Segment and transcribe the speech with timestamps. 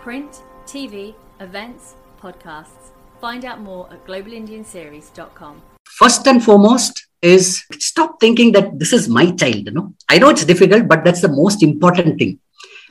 [0.00, 2.92] Print, TV, events, podcasts.
[3.20, 5.60] Find out more at globalindianseries.com.
[5.84, 9.66] First and foremost is stop thinking that this is my child.
[9.66, 12.38] You know, I know it's difficult, but that's the most important thing.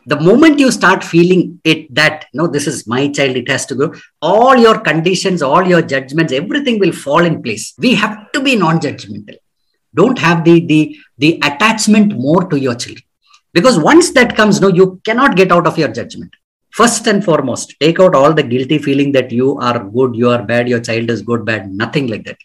[0.06, 3.76] The moment you start feeling it that no, this is my child, it has to
[3.76, 3.94] go.
[4.22, 7.74] All your conditions, all your judgments, everything will fall in place.
[7.78, 9.36] We have to be non-judgmental.
[9.96, 13.04] Don't have the the the attachment more to your children
[13.54, 16.36] because once that comes no you cannot get out of your judgment
[16.78, 20.44] first and foremost take out all the guilty feeling that you are good you are
[20.52, 22.38] bad your child is good bad nothing like that.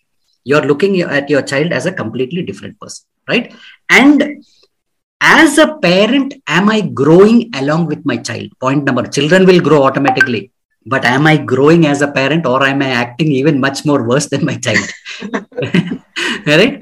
[0.44, 3.54] You're looking at your child as a completely different person right?
[3.90, 4.44] And
[5.20, 8.48] as a parent am i growing along with my child?
[8.60, 10.50] Point number children will grow automatically
[10.86, 14.28] but am i growing as a parent or am i acting even much more worse
[14.28, 14.88] than my child?
[16.46, 16.80] Right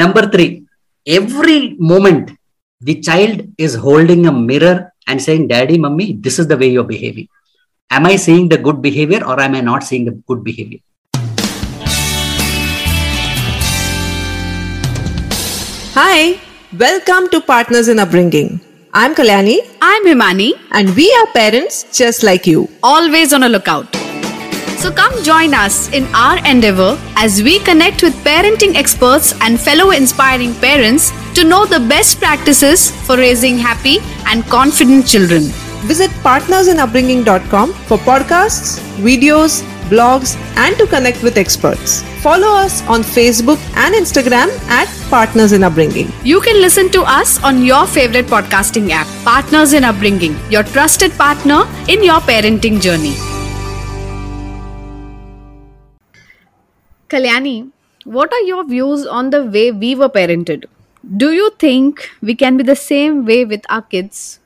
[0.00, 0.64] number 3
[1.06, 2.30] every moment
[2.80, 6.92] the child is holding a mirror and saying daddy mummy this is the way you're
[6.94, 7.28] behaving
[7.90, 10.80] am i seeing the good behavior or am i not seeing the good behavior
[15.94, 16.40] Hi,
[16.78, 18.60] welcome to Partners in Upbringing.
[18.94, 22.68] I'm Kalyani I'm Himani, and we are parents just like you.
[22.82, 24.01] always on a lookout.
[24.82, 29.92] So come join us in our endeavor as we connect with parenting experts and fellow
[29.92, 35.42] inspiring parents to know the best practices for raising happy and confident children.
[35.90, 42.02] Visit partnersinupbringing.com for podcasts, videos, blogs, and to connect with experts.
[42.20, 46.10] Follow us on Facebook and Instagram at Partners in Upbringing.
[46.24, 51.12] You can listen to us on your favorite podcasting app, Partners in Upbringing, your trusted
[51.12, 53.14] partner in your parenting journey.
[57.12, 57.70] Kalyani,
[58.04, 60.64] what are your views on the way we were parented?
[61.18, 64.40] Do you think we can be the same way with our kids?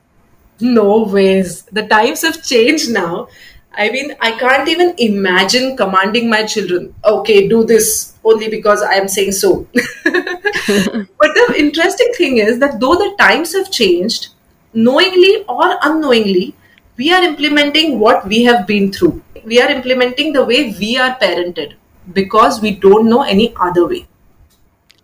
[0.58, 1.62] No ways.
[1.70, 3.28] The times have changed now.
[3.72, 8.94] I mean, I can't even imagine commanding my children, okay, do this only because I
[8.94, 9.68] am saying so.
[10.04, 14.30] but the interesting thing is that though the times have changed,
[14.74, 16.56] knowingly or unknowingly,
[16.96, 19.22] we are implementing what we have been through.
[19.44, 21.74] We are implementing the way we are parented
[22.12, 24.06] because we don't know any other way.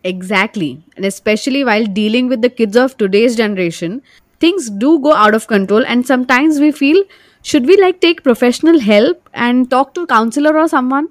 [0.05, 0.83] Exactly.
[0.97, 4.03] And especially while dealing with the kids of today's generation,
[4.41, 7.05] things do go out of control and sometimes we feel
[7.43, 11.09] should we like take professional help and talk to a counselor or someone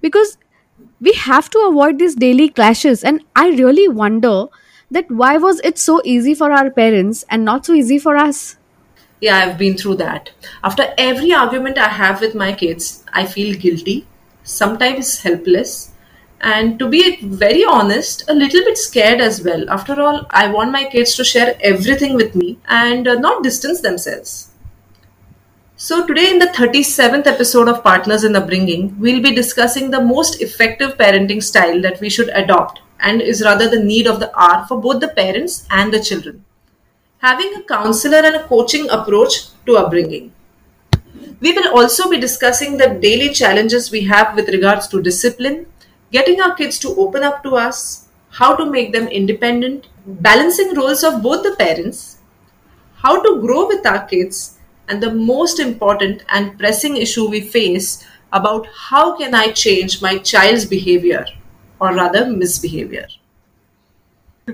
[0.00, 0.38] because
[1.00, 4.46] we have to avoid these daily clashes and I really wonder
[4.90, 8.56] that why was it so easy for our parents and not so easy for us?
[9.20, 10.30] Yeah, I've been through that.
[10.64, 14.06] After every argument I have with my kids, I feel guilty,
[14.44, 15.92] sometimes helpless,
[16.40, 19.68] and to be very honest, a little bit scared as well.
[19.70, 23.80] After all, I want my kids to share everything with me and uh, not distance
[23.80, 24.50] themselves.
[25.76, 30.40] So, today in the 37th episode of Partners in Upbringing, we'll be discussing the most
[30.40, 34.64] effective parenting style that we should adopt and is rather the need of the hour
[34.66, 36.44] for both the parents and the children.
[37.18, 40.32] Having a counselor and a coaching approach to upbringing.
[41.42, 45.66] We will also be discussing the daily challenges we have with regards to discipline,
[46.12, 51.02] getting our kids to open up to us, how to make them independent, balancing roles
[51.02, 52.18] of both the parents,
[52.94, 58.06] how to grow with our kids, and the most important and pressing issue we face
[58.32, 61.26] about how can I change my child's behavior
[61.80, 63.08] or rather misbehavior.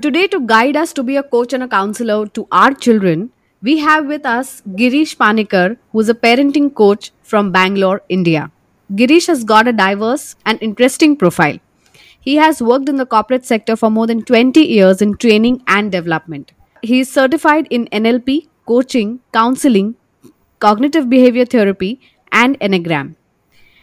[0.01, 3.79] Today, to guide us to be a coach and a counselor to our children, we
[3.79, 8.51] have with us Girish Panikar, who is a parenting coach from Bangalore, India.
[8.95, 11.59] Girish has got a diverse and interesting profile.
[12.21, 15.91] He has worked in the corporate sector for more than 20 years in training and
[15.91, 16.53] development.
[16.83, 19.97] He is certified in NLP, coaching, counseling,
[20.61, 23.17] cognitive behavior therapy, and Enneagram.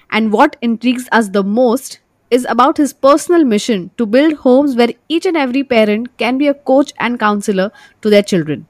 [0.10, 2.00] And what intrigues us the most
[2.32, 6.48] is about his personal mission to build homes where each and every parent can be
[6.48, 7.72] a coach and counselor
[8.02, 8.68] to their children.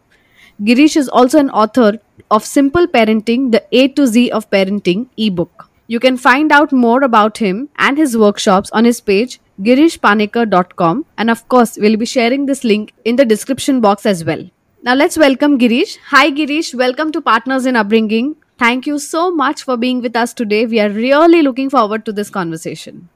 [0.63, 1.99] Girish is also an author
[2.31, 5.69] of Simple Parenting, the A to Z of Parenting ebook.
[5.87, 11.29] You can find out more about him and his workshops on his page girishpanikar.com and
[11.29, 14.49] of course we'll be sharing this link in the description box as well.
[14.83, 15.97] Now let's welcome Girish.
[16.07, 18.35] Hi Girish, welcome to Partners in Upbringing.
[18.57, 20.65] Thank you so much for being with us today.
[20.65, 23.09] We are really looking forward to this conversation.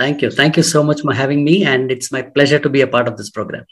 [0.00, 2.80] thank you thank you so much for having me and it's my pleasure to be
[2.84, 3.64] a part of this program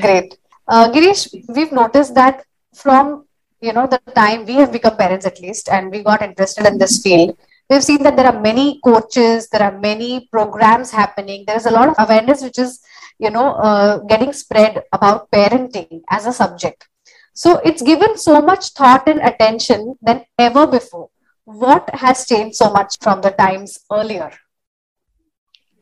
[0.00, 0.34] Great.
[0.68, 2.44] Uh, Girish, we've noticed that
[2.74, 3.26] from
[3.60, 6.78] you know the time we have become parents at least and we got interested in
[6.78, 7.36] this field,
[7.68, 11.44] we've seen that there are many coaches, there are many programs happening.
[11.46, 12.80] There is a lot of awareness which is
[13.18, 16.88] you know uh, getting spread about parenting as a subject.
[17.34, 21.08] So it's given so much thought and attention than ever before.
[21.44, 24.30] What has changed so much from the times earlier?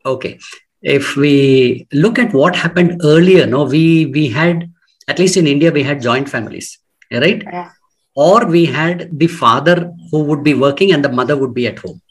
[0.05, 0.39] Okay.
[0.81, 4.70] If we look at what happened earlier, no, we we had
[5.07, 6.79] at least in India we had joint families,
[7.11, 7.43] right?
[7.43, 7.69] Yeah.
[8.15, 11.79] Or we had the father who would be working and the mother would be at
[11.79, 12.01] home,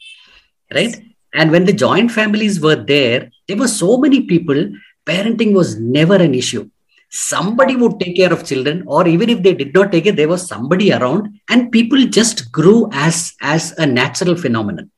[0.73, 0.99] right?
[1.33, 4.71] And when the joint families were there, there were so many people.
[5.05, 6.69] Parenting was never an issue.
[7.09, 10.29] Somebody would take care of children, or even if they did not take it, there
[10.29, 14.89] was somebody around, and people just grew as as a natural phenomenon.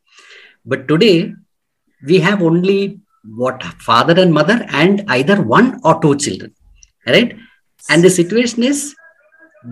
[0.63, 1.34] But today,
[2.06, 6.54] we have only what father and mother and either one or two children
[7.07, 7.38] right
[7.90, 8.96] and the situation is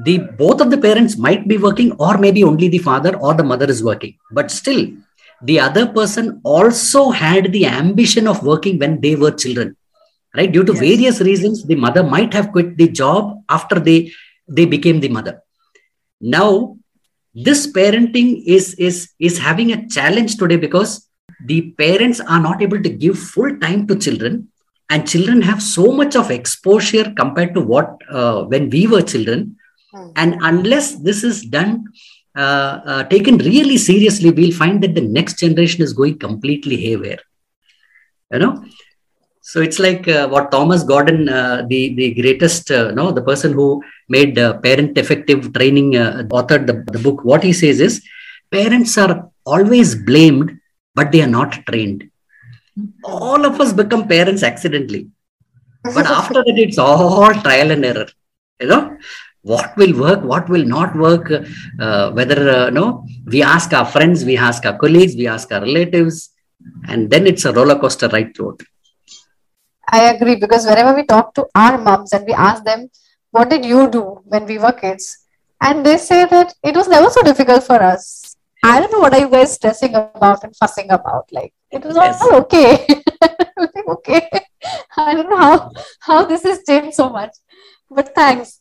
[0.03, 3.43] the both of the parents might be working or maybe only the father or the
[3.43, 4.15] mother is working.
[4.31, 4.87] But still
[5.41, 9.75] the other person also had the ambition of working when they were children
[10.35, 10.51] right?
[10.51, 10.81] Due to Yes.
[10.81, 14.11] various reasons the mother might have quit the job after they
[14.47, 15.41] they became the mother.
[16.21, 16.77] Now
[17.33, 21.07] this parenting is is is having a challenge today because
[21.45, 24.47] the parents are not able to give full time to children
[24.91, 27.89] and children have so much of exposure compared to what
[28.19, 29.41] uh, when we were children.
[29.93, 30.09] Hmm.
[30.21, 31.71] and unless this is done
[32.43, 37.19] uh, uh, taken really seriously we'll find that the next generation is going completely haywire.
[38.31, 38.65] You know?
[39.41, 43.51] So it's like uh, what thomas gordon uh, the the greatest uh, no the person
[43.51, 43.67] who
[44.07, 48.01] made uh, parent effective training uh, authored the, the book what he says is
[48.49, 50.57] parents are always blamed
[50.95, 52.09] but they are not trained
[53.03, 55.03] all of us become parents accidentally
[55.95, 58.07] but after that it's all trial and error
[58.61, 58.97] you know
[59.51, 61.31] what will work what will not work
[61.85, 62.85] uh, whether uh, no
[63.33, 66.29] we ask our friends we ask our colleagues we ask our relatives
[66.89, 68.55] and then it's a roller coaster right through
[69.91, 72.89] I agree because whenever we talk to our moms and we ask them,
[73.31, 75.17] what did you do when we were kids?
[75.59, 78.30] And they say that it was never so difficult for us.
[78.63, 81.25] I don't know what are you guys stressing about and fussing about.
[81.31, 82.21] Like it was Yes.
[82.21, 82.85] all okay.
[83.57, 84.29] like, okay.
[84.97, 85.71] I don't know how,
[86.01, 87.31] how this has changed so much.
[87.89, 88.59] But thanks.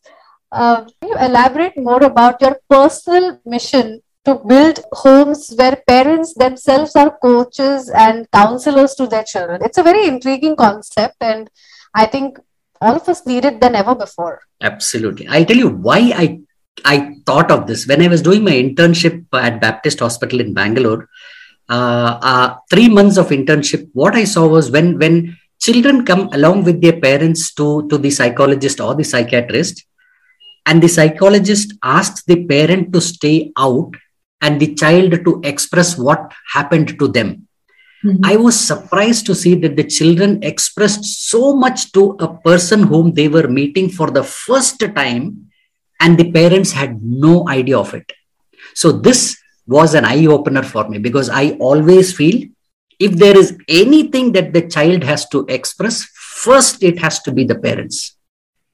[0.53, 6.97] Um, can you elaborate more about your personal mission to build homes where parents themselves
[6.97, 9.61] are coaches and counselors to their children?
[9.65, 11.49] It's a very intriguing concept, and
[11.95, 12.39] I think
[12.81, 14.41] all of us need it than ever before.
[14.61, 15.29] Absolutely.
[15.29, 16.41] I'll tell you why I
[16.85, 21.09] I thought of this when I was doing my internship at Baptist Hospital in Bangalore.
[21.69, 23.89] Uh, uh, three months of internship.
[23.93, 28.11] What I saw was when when children come along with their parents to to the
[28.11, 29.85] psychologist or the psychiatrist,
[30.67, 33.95] and the psychologist asks the parent to stay out
[34.41, 37.47] and the child to express what happened to them.
[38.25, 43.13] I was surprised to see that the children expressed so much to a person whom
[43.13, 45.50] they were meeting for the first time,
[46.01, 48.13] and the parents had no idea of it.
[48.75, 49.37] So, this
[49.67, 52.49] was an eye opener for me because I always feel
[52.99, 57.45] if there is anything that the child has to express, first it has to be
[57.45, 58.17] the parents.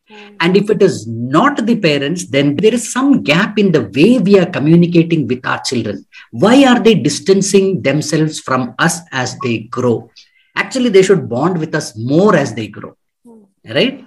[0.08, 0.37] Hmm.
[0.40, 4.19] And if it is not the parents, then there is some gap in the way
[4.19, 6.06] we are communicating with our children.
[6.31, 10.11] Why are they distancing themselves from us as they grow?
[10.56, 12.96] Actually, they should bond with us more as they grow.
[13.25, 13.43] Hmm.
[13.64, 14.05] Right?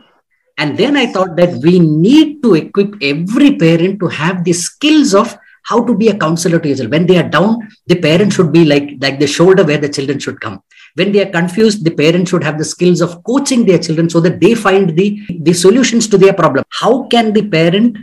[0.59, 5.15] And then I thought that we need to equip every parent to have the skills
[5.15, 6.99] of how to be a counselor to your children.
[6.99, 10.19] When they are down, the parent should be like, like the shoulder where the children
[10.19, 10.61] should come.
[10.95, 14.19] When they are confused, the parent should have the skills of coaching their children so
[14.19, 16.65] that they find the, the solutions to their problem.
[16.69, 17.97] How can the parent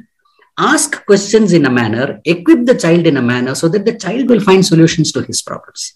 [0.59, 4.31] ask questions in a manner, equip the child in a manner so that the child
[4.31, 5.93] will find solutions to his problems?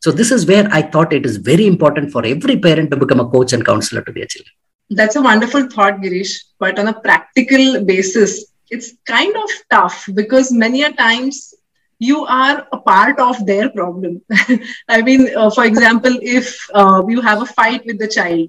[0.00, 3.20] So, this is where I thought it is very important for every parent to become
[3.20, 4.52] a coach and counselor to their children.
[4.90, 6.44] That's a wonderful thought, Girish.
[6.58, 11.54] But on a practical basis, it's kind of tough because many a times
[11.98, 14.20] you are a part of their problem.
[14.88, 18.48] I mean, uh, for example, if uh, you have a fight with the child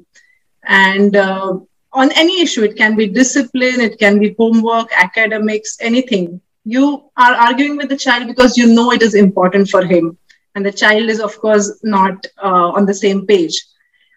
[0.63, 1.57] and uh,
[1.93, 6.41] on any issue, it can be discipline, it can be homework, academics, anything.
[6.65, 10.17] You are arguing with the child because you know it is important for him.
[10.55, 13.61] And the child is, of course, not uh, on the same page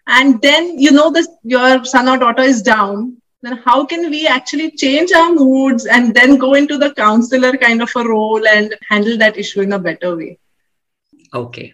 [0.09, 4.27] and then you know this your son or daughter is down then how can we
[4.27, 8.75] actually change our moods and then go into the counselor kind of a role and
[8.89, 10.37] handle that issue in a better way
[11.33, 11.73] Okay.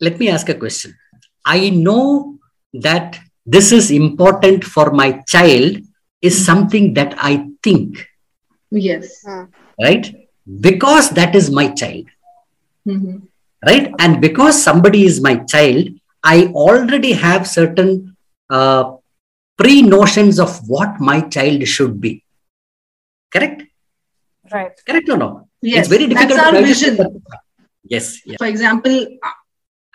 [0.00, 0.96] Let me ask a question.
[1.44, 2.38] I know
[2.74, 5.78] that this is important for my child
[6.20, 8.06] is something that I think,
[8.70, 9.24] yes
[9.82, 10.14] right?
[10.60, 12.06] Because that is my child,
[12.86, 13.28] Mhm.
[13.66, 13.92] right?
[13.98, 15.88] And because somebody is my child,
[16.22, 18.16] I already have certain
[18.50, 18.96] uh,
[19.56, 22.24] pre notions of what my child should be.
[23.32, 23.62] Correct?
[24.52, 24.72] Right.
[24.86, 25.48] Correct or no?
[25.60, 26.96] Yes, it's very difficult that's our to vision.
[26.96, 27.06] say
[27.84, 28.20] Yes.
[28.24, 28.36] Yeah.
[28.38, 29.06] For example,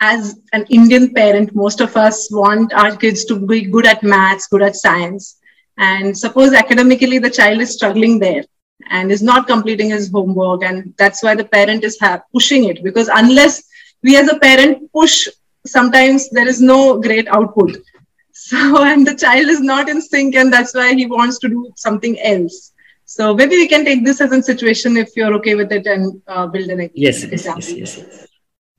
[0.00, 4.46] as an Indian parent, most of us want our kids to be good at maths,
[4.46, 5.38] good at science.
[5.78, 8.44] And suppose academically the child is struggling there
[8.90, 10.62] and is not completing his homework.
[10.62, 12.82] And that's why the parent is ha- pushing it.
[12.82, 13.62] Because unless
[14.02, 15.28] we as a parent push,
[15.70, 17.76] sometimes there is no great output.
[18.32, 21.72] So, and the child is not in sync, and that's why he wants to do
[21.76, 22.72] something else.
[23.04, 26.22] So maybe we can take this as a situation if you're okay with it and
[26.28, 27.62] uh, build an Yes, yes, example.
[27.62, 28.26] yes, yes, yes.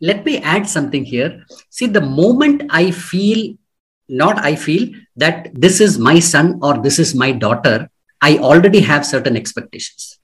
[0.01, 1.43] Let me add something here.
[1.69, 3.55] See, the moment I feel,
[4.07, 7.89] not I feel that this is my son or this is my daughter,
[8.21, 10.19] I already have certain expectations.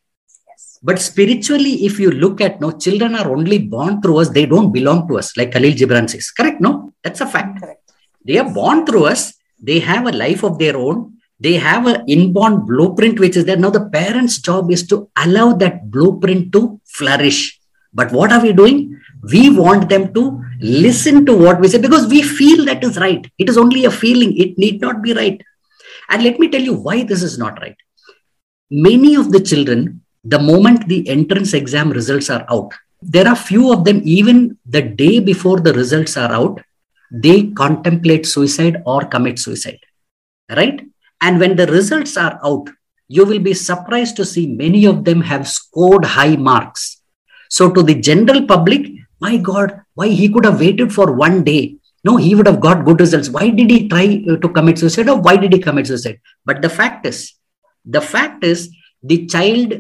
[0.88, 4.72] But spiritually, if you look at no, children are only born through us, they don't
[4.72, 6.30] belong to us, like Khalil Gibran says.
[6.30, 6.62] Correct?
[6.62, 7.60] No, that's a fact.
[7.62, 7.82] Correct.
[8.24, 9.34] They are born through us,
[9.70, 10.98] they have a life of their own,
[11.39, 13.58] they have an inborn blueprint which is there.
[13.58, 17.60] Now, the parents' job is to allow that blueprint to flourish.
[17.92, 19.01] But what are we doing?
[19.34, 23.25] We want them to listen to what we say because we feel that is right.
[23.39, 25.42] It is only a feeling, it need not be right.
[26.10, 27.77] And let me tell you why this is not right.
[28.70, 33.72] Many of the children, the moment the entrance exam results are out, there are few
[33.72, 36.62] of them, even the day before the results are out,
[37.12, 39.79] they contemplate suicide or commit suicide.
[40.50, 40.82] Right?
[41.22, 42.70] And when the results are out,
[43.08, 47.01] you will be surprised to see many of them have scored high marks.
[47.50, 51.77] So, to the general public, my God, why he could have waited for one day?
[52.03, 53.29] No, he would have got good results.
[53.29, 56.20] Why did he try uh, to commit suicide or why did he commit suicide?
[56.46, 57.34] But the fact is,
[57.86, 58.70] the fact is,
[59.01, 59.74] the child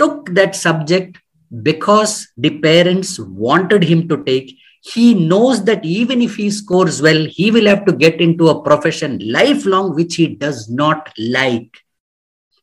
[0.00, 1.18] took that subject
[1.62, 4.56] because the parents wanted him to take.
[4.82, 8.62] He knows that even if he scores well, he will have to get into a
[8.62, 11.70] profession lifelong which he does not like.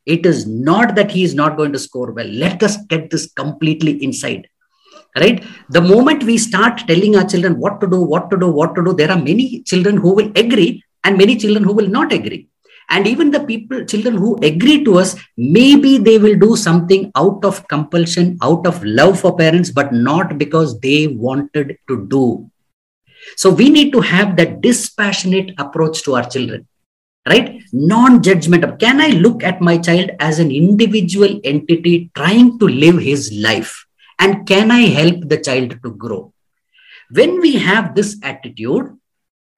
[0.05, 2.27] It is not that he is not going to score well.
[2.27, 4.47] Let us get this completely inside.
[5.15, 5.43] Right?
[5.69, 8.83] The moment we start telling our children what to do, what to do, what to
[8.83, 12.47] do, there are many children who will agree and many children who will not agree.
[12.89, 17.43] And even the people, children who agree to us, maybe they will do something out
[17.43, 22.49] of compulsion, out of love for parents, but not because they wanted to do.
[23.35, 26.65] So we need to have that dispassionate approach to our children,
[27.27, 27.61] right?
[27.73, 28.79] Non judgmental.
[28.79, 33.85] Can I look at my child as an individual entity trying to live his life?
[34.17, 36.33] And can I help the child to grow?
[37.09, 38.97] When we have this attitude,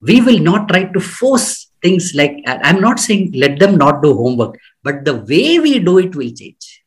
[0.01, 4.13] we will not try to force things like i'm not saying let them not do
[4.13, 6.83] homework but the way we do it will change.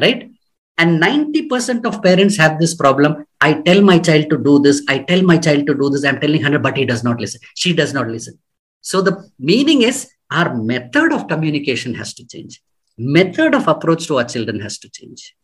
[0.00, 0.30] Right?
[0.78, 3.24] And 90% of parents have this problem.
[3.40, 4.82] I tell my child to do this.
[4.88, 6.04] I tell my child to do this.
[6.04, 7.40] I'm telling her but he does not listen.
[7.54, 8.38] She does not listen.
[8.80, 12.62] So the meaning is our method of communication has to change.
[12.98, 15.34] Method of approach to our children has to change.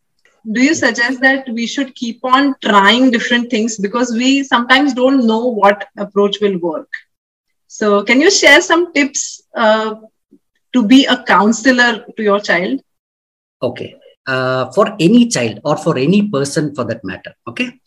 [0.51, 3.77] Do you suggest that we should keep on trying different things?
[3.77, 6.89] Because we sometimes don't know what approach will work
[7.77, 9.93] so can you share some tips uh,
[10.73, 12.81] to be a counselor to your child?
[13.61, 13.95] Okay.
[14.25, 17.79] Uh, for any child or for any person for that matter okay?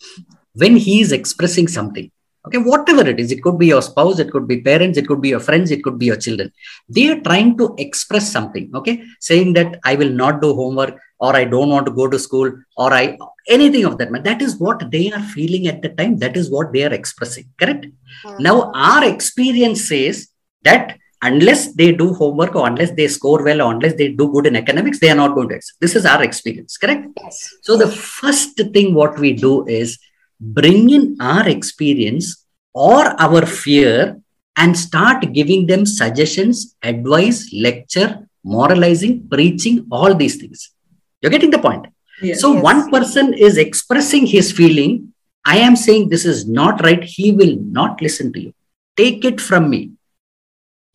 [0.54, 2.10] When he is expressing something
[2.46, 5.20] okay whatever it is it could be your spouse it could be parents it could
[5.25, 6.52] be your friends it could be your children.
[6.88, 9.02] They are trying to express something okay?
[9.20, 12.52] Saying that i will not do homework or i don't want to go to school
[12.76, 13.16] or i
[13.49, 16.18] anything of that man that is what they are feeling at the time.
[16.18, 17.87] That is what they are expressing correct?
[18.25, 18.42] Hmm.
[18.42, 20.28] Now our experience says
[20.62, 24.46] that unless they do homework or unless they score well or unless they do good
[24.46, 27.06] in academics they are not going to this is our experience correct?
[27.22, 27.54] Yes.
[27.62, 29.99] so the first thing what we do is
[30.42, 32.44] bring in our experience
[32.75, 34.20] or our fear
[34.56, 40.72] and start giving them suggestions advice lecture moralizing preaching all these things.
[41.20, 41.87] You're getting the point?
[42.20, 42.40] Yes.
[42.40, 45.12] so one person is expressing his feeling
[45.44, 48.54] i am saying this is not right he will not listen to you.
[48.96, 49.92] Take it from me.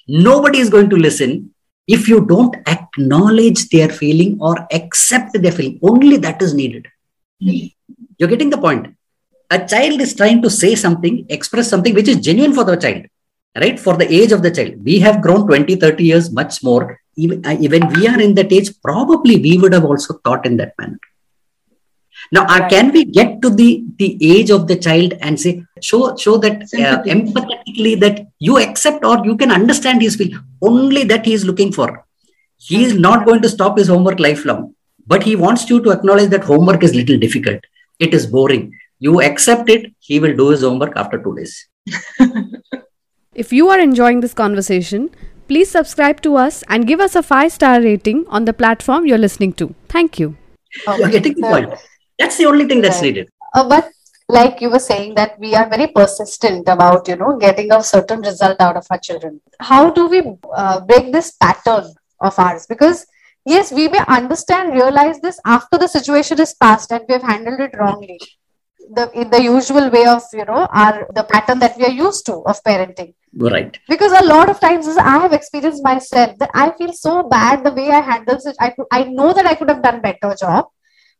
[0.08, 1.54] Nobody is going to listen
[1.88, 5.80] if you don't acknowledge their feeling or accept their feeling.
[5.82, 6.88] Only that is needed.
[7.42, 7.68] Hmm.
[8.18, 8.97] You're getting the point
[9.50, 13.06] a child is trying to say something express something which is genuine for the child
[13.60, 13.80] right?
[13.80, 14.84] For the age of the child.
[14.84, 17.00] We have grown 20 30 years much more.
[17.16, 20.58] Even uh, when we are in that age probably we would have also thought in
[20.58, 21.00] that manner.
[22.32, 26.16] Now uh, can we get to the the age of the child and say show
[26.16, 31.26] show that uh, empathetically that you accept or you can understand his feel only that
[31.26, 32.06] he is looking for.
[32.58, 34.76] He is not going to stop his homework lifelong
[35.08, 37.62] but he wants you to acknowledge that homework is little difficult.
[38.00, 41.68] It is boring you accept it he will do his homework after two days
[43.38, 45.12] If you are enjoying this conversation,
[45.48, 49.20] please subscribe to us and give us a 5 star rating on the platform you're
[49.20, 49.76] listening to.
[49.90, 50.36] Thank you.
[50.88, 51.76] You're getting the point.
[52.18, 53.30] That's the only thing that's needed.
[53.54, 53.92] Uh, but
[54.28, 58.22] like you were saying that we are very persistent about you know getting a certain
[58.22, 60.22] result out of our children how do we
[60.54, 61.86] uh, break this pattern
[62.20, 63.06] of ours because
[63.46, 67.62] yes we may understand realize this after the situation is past and we have handled
[67.62, 68.20] it wrongly
[68.96, 72.26] the in the usual way of you know our the pattern that we are used
[72.26, 73.78] to of parenting Right.
[73.88, 77.74] because a lot of times i have experienced myself that i feel so bad the
[77.80, 80.66] way i handle it i i know that i could have done better job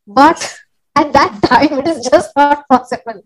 [0.06, 0.40] but
[0.96, 3.20] at that time it is just not possible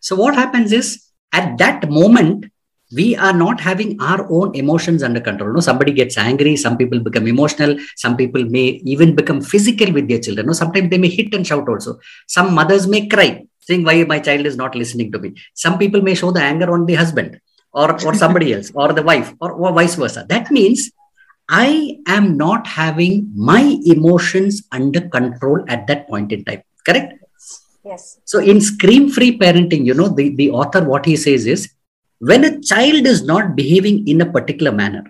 [0.00, 0.88] So what happens is
[1.32, 2.46] at that moment,
[2.98, 5.52] we are not having our own emotions under control.
[5.52, 10.08] No, somebody gets angry, some people become emotional, some people may even become physical with
[10.08, 10.46] their children.
[10.46, 11.98] No, sometimes they may hit and shout also.
[12.26, 15.34] Some mothers may cry, saying, Why my child is not listening to me.
[15.64, 17.40] Some people may show the anger on the husband
[17.72, 20.24] or, or somebody else or the wife or, or vice versa.
[20.28, 20.90] That means
[21.48, 26.62] I am not having my emotions under control at that point in time.
[26.86, 27.14] Correct?
[27.88, 31.62] yes So in scream free parenting, you know, the, the author, what he says is
[32.30, 35.04] when a child is not behaving in a particular manner,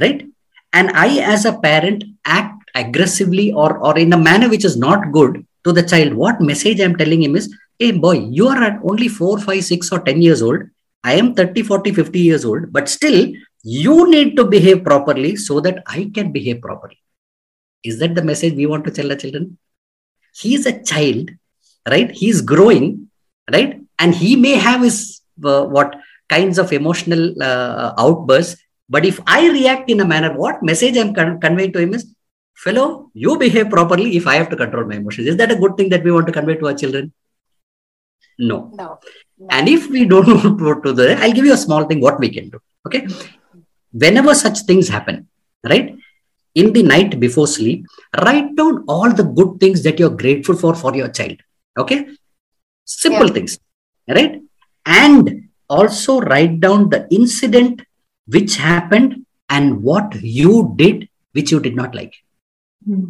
[0.00, 0.26] right?
[0.72, 5.12] And I, as a parent, act aggressively or, or in a manner which is not
[5.12, 8.80] good to the child, what message I'm telling him is, hey, boy, you are at
[8.84, 10.62] only 4, 5, 6, or 10 years old.
[11.02, 13.32] I am 30, 40, 50 years old, but still,
[13.62, 16.98] you need to behave properly so that I can behave properly.
[17.82, 19.58] Is that the message we want to tell the children?
[20.34, 21.30] He is a child
[21.88, 23.08] right he is growing
[23.52, 25.96] right and he may have his uh, what
[26.28, 31.14] kinds of emotional uh, outbursts but if i react in a manner what message i'm
[31.14, 32.04] con- conveying to him is
[32.64, 35.76] fellow you behave properly if i have to control my emotions is that a good
[35.76, 37.12] thing that we want to convey to our children
[38.48, 38.58] no.
[38.80, 38.98] No.
[39.56, 42.18] And if we don't know what to do i'll give you a small thing what
[42.24, 43.06] we can do okay?
[43.92, 45.28] Whenever such things happen
[45.72, 45.96] right?
[46.54, 47.86] In the night before sleep
[48.24, 51.38] write down all the good things that you're grateful for for your child
[51.82, 51.98] okay?
[52.84, 53.34] Simple Yeah.
[53.36, 53.58] things
[54.08, 54.40] right?
[54.86, 57.82] And also write down the incident
[58.26, 62.14] which happened and what you did which you did not like.
[62.86, 63.04] Hmm.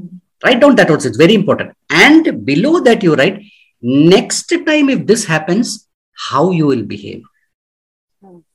[0.44, 1.72] Write down that also it's very important.
[1.90, 3.42] And below that you write
[3.82, 5.88] next time if this happens
[6.28, 7.22] how you will behave.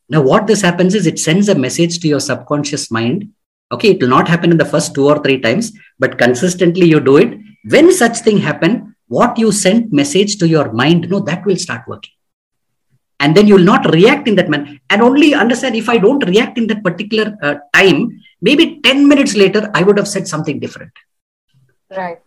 [0.07, 3.31] Now what this happens is it sends a message to your subconscious mind.
[3.71, 6.99] Okay it will not happen in the first two or three times but consistently you
[6.99, 7.39] do it.
[7.67, 11.87] When such thing happen what you sent message to your mind no that will start
[11.87, 12.11] working.
[13.19, 14.77] And then you will not react in that manner.
[14.89, 19.35] And only understand if i don't react in that particular uh, time maybe 10 minutes
[19.35, 20.91] later i would have said something different.
[21.89, 22.21] Right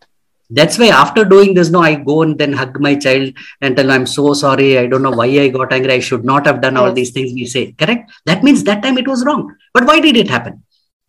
[0.50, 3.90] that's why after doing this no i go and then hug my child and tell
[3.90, 4.78] i'm so sorry.
[4.78, 5.92] I don't know why i got angry.
[5.92, 8.10] I should not have done all these things we say correct?
[8.24, 9.54] That means that time it was wrong.
[9.74, 10.64] But why did it happen?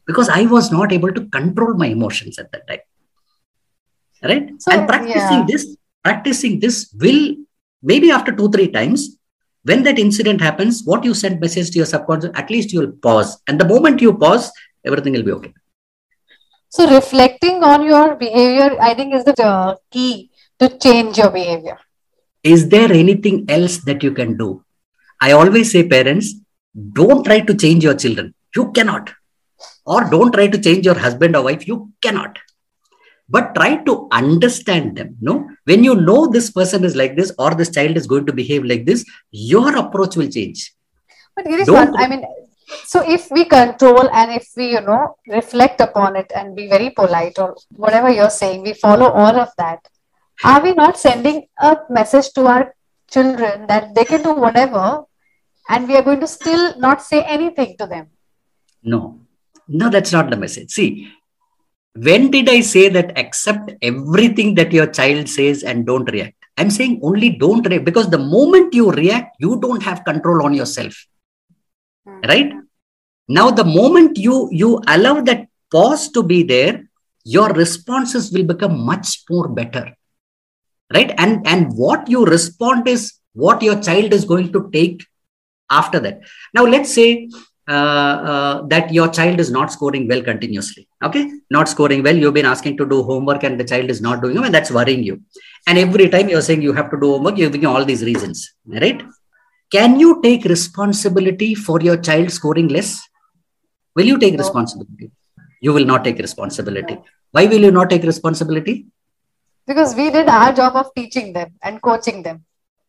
[0.05, 2.79] Because i was not able to control my emotions at that time.
[4.23, 4.61] Right?
[4.61, 5.45] So, and practicing yeah.
[5.47, 7.35] this practicing this will
[7.81, 9.17] maybe after two three times
[9.63, 13.41] when that incident happens what you send message to your subconscious at least you'll pause.
[13.47, 14.51] And the moment you pause
[14.85, 15.53] everything will be okay
[16.69, 20.29] so reflecting on your behavior i think is the uh, key
[20.59, 21.77] to change your behavior.
[22.43, 24.63] Is there anything else that you can do?
[25.21, 26.33] I always say parents
[26.93, 28.33] don't try to change your children.
[28.55, 29.09] You cannot.
[29.85, 31.67] Or don't try to change your husband or wife.
[31.67, 32.37] You cannot.
[33.29, 35.47] But try to understand them no?
[35.65, 38.63] When you know this person is like this or this child is going to behave
[38.65, 40.73] like this your approach will change.
[41.35, 42.23] But Girish, Don't- one, I mean,
[42.85, 46.89] so if we control and if we, you know, reflect upon it and be very
[46.89, 49.79] polite or whatever you're saying, we follow all of that.
[50.43, 52.75] Are we not sending a message to our
[53.09, 55.03] children that they can do whatever
[55.69, 58.07] and we are going to still not say anything to them?
[58.83, 59.19] no
[59.67, 61.11] no that's not the message see
[61.93, 66.69] when did i say that accept everything that your child says and don't react i'm
[66.69, 71.05] saying only don't react because the moment you react you don't have control on yourself
[72.27, 72.53] right?
[73.27, 76.89] Now the moment you you allow that pause to be there
[77.23, 79.95] your responses will become much more better.
[80.93, 81.13] Right?
[81.17, 85.05] And and what you respond is what your child is going to take
[85.69, 86.21] after that.
[86.53, 87.29] Now let's say
[87.67, 90.87] uh, uh, that your child is not scoring well continuously.
[91.03, 91.31] Okay?
[91.51, 94.37] Not scoring well you've been asking to do homework and the child is not doing
[94.37, 95.21] it and that's worrying you.
[95.67, 98.55] And every time you're saying you have to do homework you're giving all these reasons.
[98.65, 99.03] Right
[99.75, 102.91] can you take responsibility for your child scoring less
[103.95, 104.43] will you take No.
[104.43, 105.07] responsibility
[105.65, 106.95] you will not take responsibility
[107.35, 108.75] why will you not take responsibility
[109.69, 112.37] Because we did our job of teaching them and coaching them.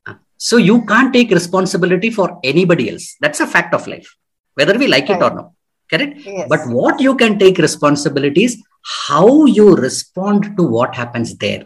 [0.08, 0.14] Ah.
[0.48, 4.08] so you can't take responsibility for anybody else that's a fact of life
[4.58, 5.38] whether we like it or Right.
[5.40, 5.48] not
[5.92, 6.46] correct Yes.
[6.52, 8.54] but what you can take responsibility is
[9.08, 9.26] how
[9.58, 11.62] you respond to what happens there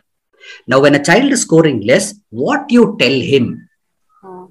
[0.73, 2.07] now when a child is scoring less
[2.45, 3.45] what you tell him.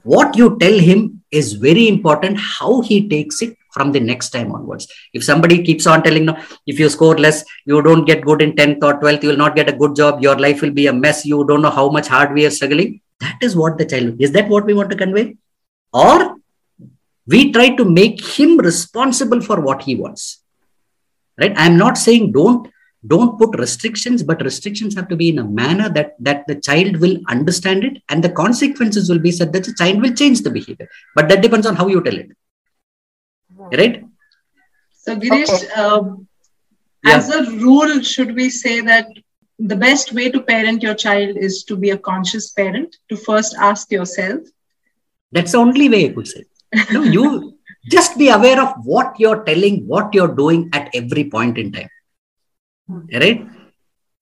[0.04, 4.52] What you tell him is very important how he takes it from the next time
[4.52, 4.88] onwards.
[5.14, 6.30] If somebody keeps on telling
[6.68, 9.56] if you score less you don't get good in 10th or 12th you will not
[9.56, 12.08] get a good job your life will be a mess you don't know how much
[12.08, 14.98] hard we are struggling that is what the child is that what we want to
[14.98, 15.38] convey?
[15.94, 16.36] Or
[17.26, 20.42] we try to make him responsible for what he wants.
[21.40, 21.54] Right?
[21.56, 22.68] I'm not saying don't
[23.08, 26.98] don't put restrictions but restrictions have to be in a manner that that the child
[27.04, 30.50] will understand it and the consequences will be such that the child will change the
[30.60, 32.30] behavior but that depends on how you tell it
[33.72, 34.04] right
[34.94, 35.68] So, Girish, Okay.
[35.76, 36.02] uh,
[37.04, 37.18] Yeah.
[37.18, 39.08] as a rule, should we say that
[39.60, 43.56] the best way to parent your child is to be a conscious parent, to first
[43.60, 44.42] ask yourself?
[45.36, 46.44] that's the only way i could say
[46.96, 47.26] no you
[47.96, 51.93] just be aware of what you're telling what you're doing at every point in time
[52.90, 53.46] right?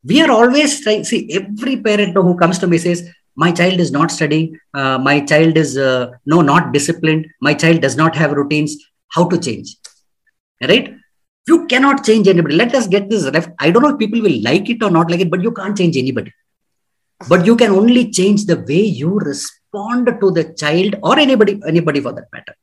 [0.03, 3.91] We are always trying see every parent who comes to me says my child is
[3.91, 8.31] not studying uh, my child is uh, no not disciplined my child does not have
[8.31, 8.77] routines.
[9.09, 9.75] How to change?
[10.61, 10.93] Right?
[11.47, 12.55] You cannot change anybody.
[12.55, 15.11] Let us get this left i don't know if people will like it or not
[15.11, 16.33] like it but you can't change anybody.
[17.29, 21.99] But you can only change the way you respond to the child or anybody anybody
[21.99, 22.55] for that matter.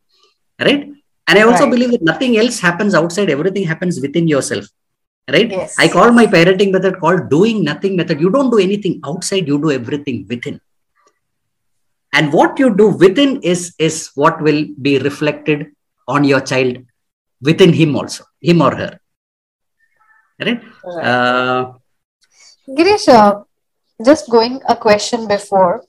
[0.60, 0.88] Right?
[1.28, 1.72] And i also Right.
[1.72, 3.30] believe that nothing else happens outside.
[3.30, 4.64] Everything happens within yourself
[5.28, 5.50] right?
[5.50, 5.76] Yes.
[5.78, 8.20] i call my parenting method called doing nothing method.
[8.20, 10.60] You don't do anything outside you do everything within.
[12.12, 15.66] And what you do within is is what will be reflected
[16.06, 16.78] on your child
[17.40, 18.98] within him also him or her.
[20.40, 20.62] Right?
[20.84, 21.72] Uh,
[22.68, 23.42] Girish, uh,
[24.04, 25.84] just going a question before,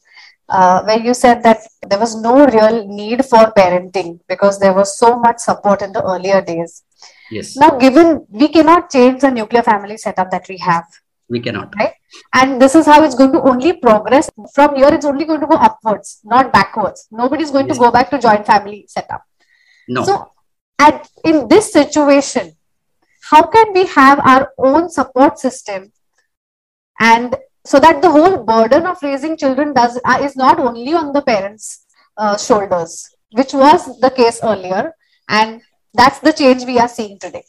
[0.49, 4.97] uh, where you said that there was no real need for parenting because there was
[4.97, 6.83] so much support in the earlier days.
[7.31, 10.85] Yes Now, given we cannot change the nuclear family setup that we have,
[11.29, 11.93] we cannot Right?
[12.33, 15.47] and this is how it's going to only progress from here, it's only going to
[15.47, 17.07] go upwards, not backwards.
[17.11, 17.77] Nobody's going Yes.
[17.77, 19.23] to go back to joint family setup.
[19.87, 20.31] no So,
[20.79, 22.53] at in this situation,
[23.29, 25.91] how can we have our own support system,
[26.99, 31.13] and so that the whole burden of raising children does uh, is not only on
[31.13, 31.85] the parents'
[32.17, 32.93] uh, shoulders,
[33.31, 34.93] which was the case earlier,
[35.27, 35.61] and
[35.93, 37.43] that's the change we are seeing today.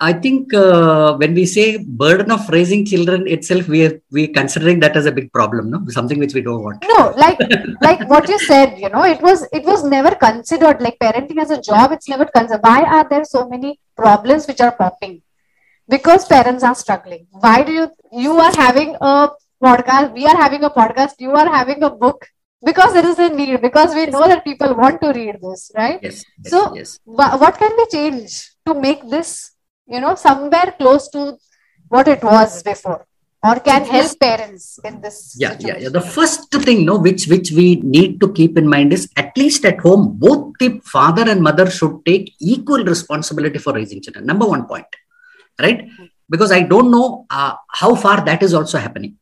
[0.00, 4.78] I think uh, when we say burden of raising children itself, we are we considering
[4.80, 6.84] that as a big problem, no, something which we don't want.
[6.86, 7.38] No, like
[7.80, 11.50] like what you said, you know, it was it was never considered like parenting as
[11.50, 11.90] a job.
[11.92, 12.62] It's never considered.
[12.62, 15.22] Why are there so many problems which are popping?
[15.88, 17.26] Because parents are struggling.
[17.32, 19.30] Why do you you are having a
[19.62, 20.12] podcast?
[20.14, 21.14] We are having a podcast.
[21.18, 22.28] You are having a book
[22.64, 23.60] because there is a need.
[23.62, 26.00] Because we know that people want to read this, right?
[26.02, 26.98] Yes, yes, So- yes.
[27.04, 29.52] Wha- what can we change to make this,
[29.86, 31.36] you know, somewhere close to
[31.88, 33.06] what it was before,
[33.42, 35.36] or can help parents in this?
[35.38, 35.88] Yeah, yeah, yeah.
[35.88, 39.64] The first thing, no, which which we need to keep in mind is at least
[39.64, 44.26] at home, both the father and mother should take equal responsibility for raising children.
[44.26, 44.86] Number one point,
[45.60, 45.88] right?
[46.28, 49.16] Because I don't know uh, how far that is also happening.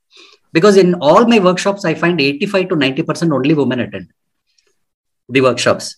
[0.57, 4.09] Because in all my workshops, I find 85 to 90 percent only women attend
[5.29, 5.97] the workshops.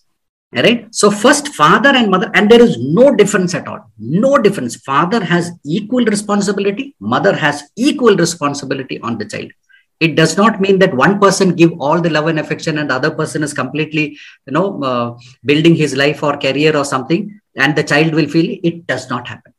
[0.51, 0.87] Right?
[0.99, 3.81] So, first, father and mother, and there is no difference at all.
[3.99, 4.75] No difference.
[4.91, 9.51] Father has equal responsibility, mother has equal responsibility on the child
[9.99, 12.95] it does not mean that one person give all the love and affection and the
[12.95, 14.17] other person is completely
[14.47, 18.57] you know uh, building his life or career or something and the child will feel
[18.63, 19.53] it does not happen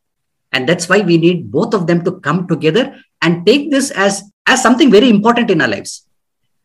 [0.53, 2.85] and that's why we need both of them to come together
[3.23, 6.07] and take this as as something very important in our lives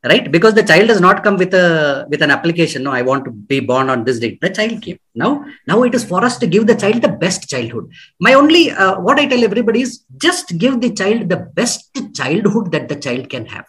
[0.05, 0.31] right?
[0.31, 3.31] Because the child does not come with a with an application no i want to
[3.31, 4.39] be born on this date.
[4.41, 4.99] The child came.
[5.15, 7.89] Now now it is for us to give the child the best childhood.
[8.19, 12.71] My only uh, what i tell everybody is just give the child the best childhood
[12.71, 13.65] that the child can have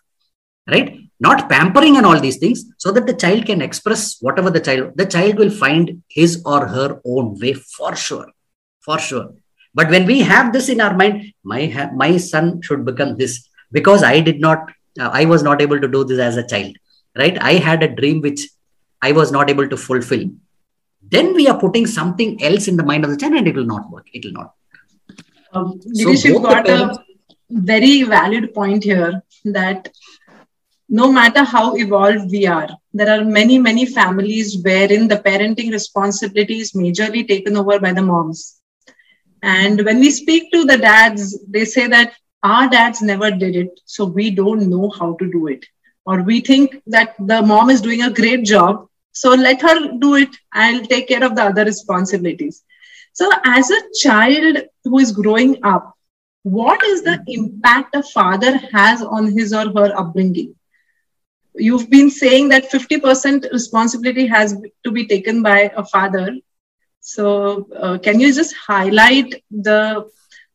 [0.69, 0.99] right?
[1.21, 4.93] Not pampering and all these things so that the child can express whatever the child
[4.97, 8.29] the child will find his or her own way for sure
[8.81, 9.29] for sure.
[9.75, 14.03] But when we have this in our mind my my son should become this because
[14.03, 16.75] i did not uh, i was not able to do this as a child
[17.19, 17.39] right?
[17.41, 18.41] I had a dream which
[19.03, 20.25] i was not able to fulfill.
[21.15, 23.65] Then we are putting something else in the mind of the child and it will
[23.65, 24.07] not work.
[24.13, 24.53] It will not
[25.53, 26.99] Um, So you've both the a parents-
[27.51, 29.89] very valid point here that
[30.89, 36.59] no matter how evolved we are, there are many, many families wherein the parenting responsibility
[36.61, 38.61] is majorly taken over by the moms.
[39.43, 43.81] And when we speak to the dads, they say that our dads never did it,
[43.85, 45.65] so we don't know how to do it.
[46.05, 50.15] Or we think that the mom is doing a great job, So let her do
[50.17, 50.37] it.
[50.53, 52.63] I'll take care of the other responsibilities.
[53.13, 55.95] So, as a child who is growing up,
[56.43, 60.55] what is the impact a father has on his or her upbringing?
[61.55, 66.37] You've been saying that 50% responsibility has to be taken by a father.
[67.01, 70.09] So, uh, can you just highlight the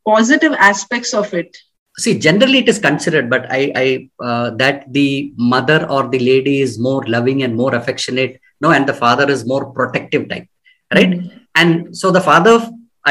[0.06, 1.58] positive aspects of it?
[2.04, 3.88] See, generally it is considered, but I, I
[4.28, 8.88] uh, that the mother or the lady is more loving and more affectionate, no, and
[8.90, 10.48] the father is more protective type,
[10.96, 11.12] right?
[11.12, 11.38] Mm-hmm.
[11.56, 12.56] And so the father,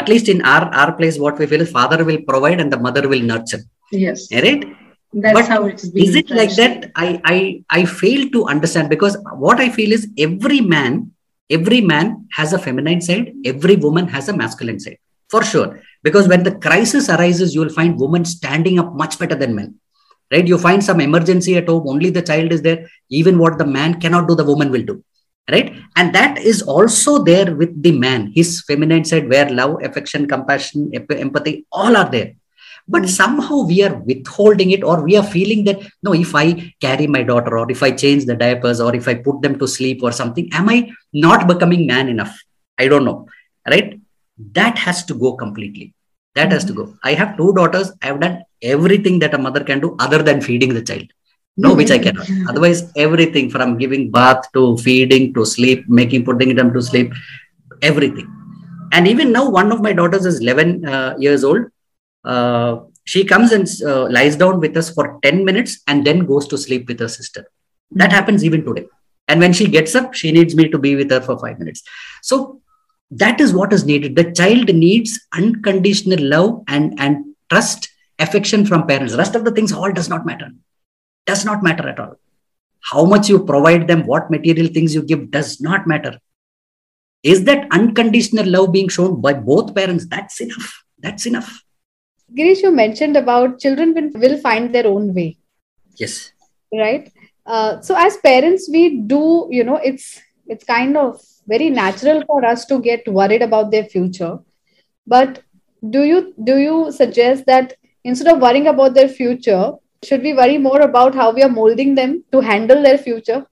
[0.01, 2.81] at least in our our place, what we feel is father will provide and the
[2.87, 3.63] mother will nurture.
[3.93, 4.27] Yes.
[4.33, 4.65] Right.
[5.13, 6.91] That's but how it's is it like that?
[7.05, 7.39] I I
[7.79, 11.13] I fail to understand because what I feel is every man,
[11.59, 14.99] every man has a feminine side, every woman has a masculine side,
[15.29, 15.71] for sure
[16.03, 19.79] because when the crisis arises you will find women standing up much better than men.
[20.31, 20.47] Right?
[20.47, 22.89] You find some emergency at home only the child is there.
[23.09, 25.05] Even what the man cannot do the woman will do.
[25.51, 25.75] Right?
[25.97, 28.33] And that is also there with the man.
[28.35, 32.35] His feminine side where love affection compassion empathy all are there.
[32.87, 37.07] But somehow we are withholding it or we are feeling that no if i carry
[37.07, 40.03] my daughter or if i change the diapers or if i put them to sleep
[40.03, 42.37] or something am i not becoming man enough?
[42.79, 43.29] I don't know
[44.53, 45.95] that has to go completely.
[46.35, 46.53] That mm-hmm.
[46.53, 46.95] has to go.
[47.03, 47.93] I have two daughters.
[48.03, 51.09] I have done everything that a mother can do other than feeding the child.
[51.57, 52.29] No which i cannot.
[52.49, 57.13] Otherwise everything from giving bath to feeding to sleep making putting them to sleep
[57.83, 58.29] everything.
[58.93, 61.67] And even now one of my daughters is 11 uh, years old.
[62.25, 66.47] Uh, she comes and uh, lies down with us for 10 minutes and then goes
[66.49, 67.51] to sleep with her sister.
[67.93, 68.87] That happens even today.
[69.29, 71.83] And when she gets up she needs me to be with her for 5 minutes.
[72.23, 72.61] So
[73.11, 74.17] that is what is needed.
[74.17, 79.17] The child needs unconditional love and and trust affection from parents.
[79.17, 80.51] Rest of the things all does not matter.
[81.27, 82.17] Does not matter at all.
[82.81, 86.19] How much you provide them what material things you give does not matter.
[87.23, 90.07] Is that unconditional love being shown by both parents?
[90.07, 90.85] That's enough.
[90.99, 91.63] That's enough.
[92.35, 95.37] Girish you mentioned about children will, find their own way.
[95.97, 96.33] Yes.
[96.73, 97.13] Right?
[97.45, 101.21] Uh, so as parents we do you know it's it's kind of
[101.51, 104.39] very natural for us to get worried about their future.
[105.07, 105.43] But
[105.91, 109.73] do you do you suggest that instead of worrying about their future
[110.05, 113.47] should we worry more about how we are molding them to handle their future?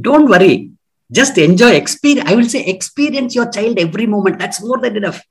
[0.00, 0.70] Don't worry.
[1.10, 4.38] Just enjoy experience i will say experience your child every moment.
[4.38, 5.22] That's more than enough.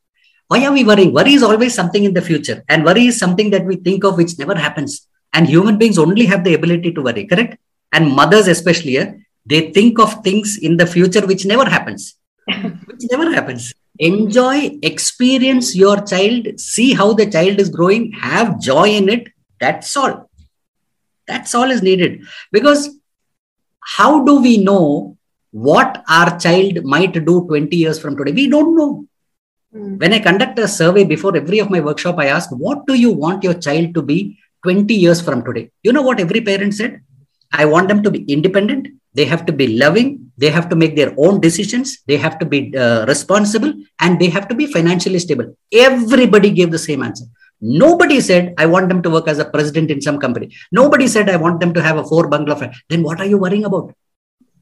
[0.47, 1.13] Why are we worrying?
[1.13, 2.63] Worry is always something in the future.
[2.69, 5.07] And worry is something that we think of which never happens.
[5.33, 7.57] And human beings only have the ability to worry correct?
[7.91, 8.97] And mothers especially
[9.45, 12.15] they think of things in the future which never happens.
[12.47, 13.73] Which never happens.
[13.99, 19.27] Enjoy experience your child see how the child is growing have joy in it.
[19.59, 20.29] That's all.
[21.27, 22.23] That's all is needed.
[22.51, 22.89] Because
[23.97, 25.17] how do we know
[25.51, 28.31] what our child might do 20 years from today?
[28.31, 29.05] We don't know.
[29.73, 30.01] Mm.
[30.01, 33.09] when i conduct a survey before every of my workshop i ask what do you
[33.09, 35.71] want your child to be 20 years from today?
[35.83, 37.01] You know what every parent said
[37.53, 38.87] i want them to be independent.
[39.13, 40.31] They have to be loving.
[40.37, 41.99] They have to make their own decisions.
[42.07, 45.55] They have to be uh, responsible and they have to be financially stable.
[45.73, 47.25] Everybody gave the same answer.
[47.61, 50.47] Nobody said i want them to work as a president in some company.
[50.71, 52.73] Nobody said i want them to have a four bungalow flat.
[52.89, 53.93] Then what are you worrying about?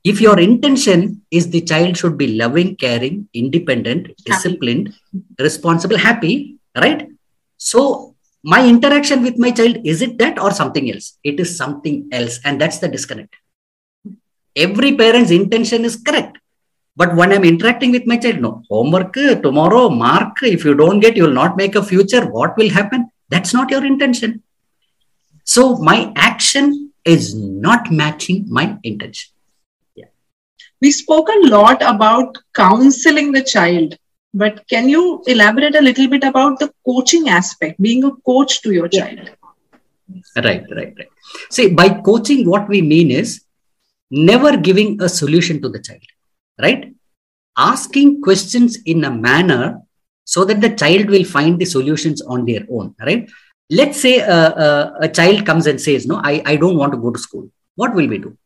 [0.04, 5.44] If your intention is the child should be loving caring independent disciplined happy.
[5.48, 7.08] responsible happy right?
[7.58, 8.09] So
[8.44, 11.18] my interaction with my child is it that or something else?
[11.24, 13.36] It is something else and that's the disconnect.
[14.56, 16.38] Every parent's intention is correct.
[16.96, 18.64] But when i'm interacting with my child no.
[18.70, 22.26] Homework tomorrow mark if you don't get you will not make a future.
[22.26, 23.10] What will happen?
[23.30, 24.44] That's not your intention.
[25.44, 29.32] So my action is not matching my intention.
[29.96, 30.06] Yeah.
[30.82, 33.98] We spoke a lot about counseling the child
[34.34, 38.72] but can you elaborate a little bit about the coaching aspect being a coach to
[38.72, 39.30] your child
[40.48, 41.10] right right right
[41.50, 43.42] see by coaching what we mean is
[44.12, 46.02] never giving a solution to the child,
[46.62, 46.94] right?
[47.58, 49.82] Asking questions in a manner
[50.26, 53.30] so that the child will find the solutions on their own, right?
[53.70, 56.98] Let's say a, a, a child comes and says, No, I, I don't want to
[56.98, 57.52] go to school.
[57.76, 58.38] What will we do?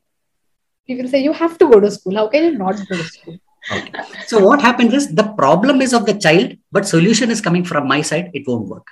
[0.86, 2.16] People say, You have to go to school.
[2.16, 3.38] How can you not go to school?
[3.72, 3.92] Okay.
[4.28, 7.88] So what happens is the problem is of the child, but solution is coming from
[7.88, 8.32] my side.
[8.34, 8.88] It won't work.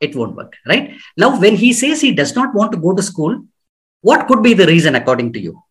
[0.00, 0.94] It won't work, right?
[1.16, 3.44] Now, when he says he does not want to go to school,
[4.02, 5.62] what could be the reason according to you?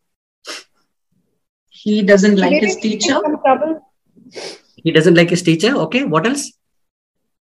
[1.69, 3.21] He doesn't like Maybe his teacher.
[4.75, 5.75] He doesn't like his teacher.
[5.75, 6.03] Okay.
[6.03, 6.51] What else?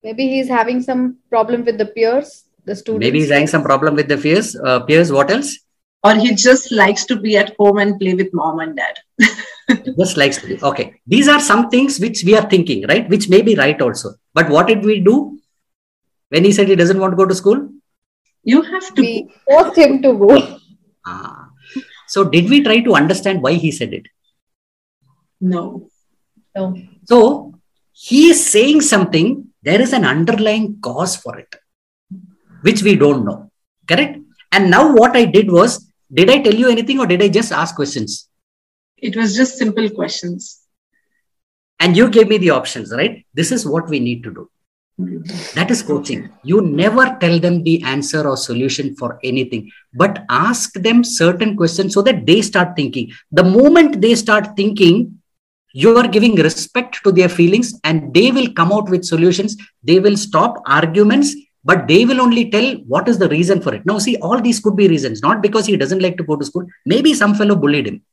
[0.02, 3.04] Maybe he's having some problem with the peers, the students.
[3.04, 4.56] Maybe he's having some problem with the peers.
[4.56, 5.12] Uh, peers.
[5.12, 5.58] What else?
[6.04, 8.98] or he just likes to be at home and play with mom and dad.
[9.98, 10.64] just likes to be.
[10.64, 10.96] Okay.
[11.06, 13.08] These are some things which we are thinking, right?
[13.10, 14.16] Which may be right also.
[14.34, 15.40] But what did we do
[16.30, 17.70] when he said he doesn't want to go to school?
[18.44, 19.02] You have to.
[19.02, 20.60] We forced him to go.
[21.06, 21.50] Ah.
[22.08, 24.08] So did we try to understand why he said it?
[25.40, 25.90] No.
[26.56, 26.76] No.
[27.06, 27.54] So
[27.92, 31.54] he is saying something, there is an underlying cause for it,
[32.62, 33.52] which we don't know.
[33.88, 34.18] Correct?
[34.52, 37.52] And now what I did was, did I tell you anything or did I just
[37.52, 38.29] ask questions?
[39.02, 40.62] It was just simple questions.
[41.80, 43.26] And you gave me the options, right?
[43.34, 44.50] This is what we need to do.
[45.56, 46.30] That is coaching.
[46.44, 51.94] You never tell them the answer or solution for anything, but ask them certain questions
[51.94, 53.14] so that they start thinking.
[53.32, 55.22] The moment they start thinking,
[55.72, 59.56] you are giving respect to their feelings and they will come out with solutions.
[59.84, 61.34] They will stop arguments,
[61.64, 63.86] but they will only tell what is the reason for it.
[63.86, 66.44] Now, see, all these could be reasons, not because he doesn't like to go to
[66.44, 66.66] school.
[66.86, 68.04] Maybe some fellow bullied him.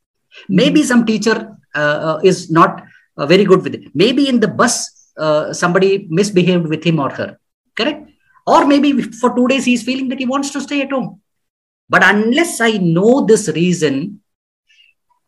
[0.49, 2.83] Maybe some teacher uh, is not
[3.16, 3.94] uh, very good with it.
[3.94, 7.38] Maybe in the bus, uh, somebody misbehaved with him or her.
[7.77, 8.11] Correct?
[8.46, 11.20] Or maybe for two days he's feeling that he wants to stay at home.
[11.88, 14.20] But unless i know this reason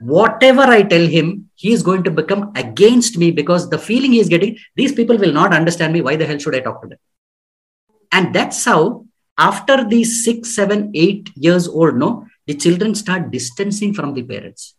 [0.01, 4.21] whatever i tell him he is going to become against me because the feeling he
[4.21, 6.01] is getting these people will not understand me.
[6.01, 6.99] Why the hell should i talk to them?
[8.13, 13.93] And that's how after these six seven eight years old no the children start distancing
[13.95, 14.75] from the parents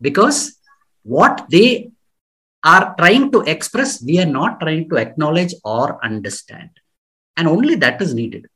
[0.00, 0.58] because
[1.02, 1.90] what they
[2.64, 6.70] are trying to express, we are not trying to acknowledge or understand.
[7.36, 8.46] And only that is needed.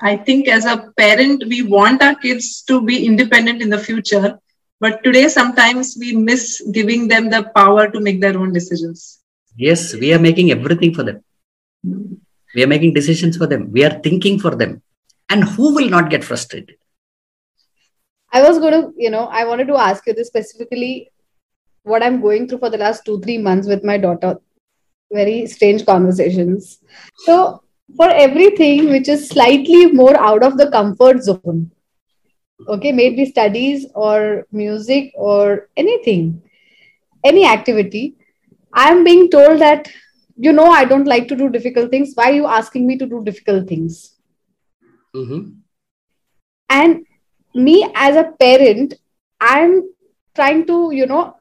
[0.00, 4.38] I think as a parent, we want our kids to be independent in the future.
[4.78, 9.20] But today, sometimes we miss giving them the power to make their own decisions.
[9.56, 11.24] Yes, we are making everything for them.
[11.84, 12.18] Mm.
[12.54, 13.72] We are making decisions for them.
[13.72, 14.82] We are thinking for them.
[15.28, 16.76] And who will not get frustrated?
[18.32, 21.10] I was going to, you know, I wanted to ask you this specifically
[21.82, 24.36] what I'm going through for the last two, three months with my daughter.
[25.12, 26.78] Very strange conversations.
[27.24, 27.62] So,
[27.96, 31.70] for everything which is slightly more out of the comfort zone,
[32.68, 36.42] okay, maybe studies or music or anything,
[37.22, 38.16] any activity,
[38.72, 39.88] I'm being told that,
[40.36, 42.12] you know, I don't like to do difficult things.
[42.14, 44.16] Why are you asking me to do difficult things?
[45.14, 45.50] Mm-hmm.
[46.68, 47.05] And
[47.56, 48.94] me as a parent,
[49.40, 49.90] I'm
[50.34, 51.36] trying to, you know,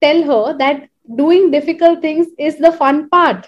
[0.00, 3.46] tell her that doing difficult things is the fun part.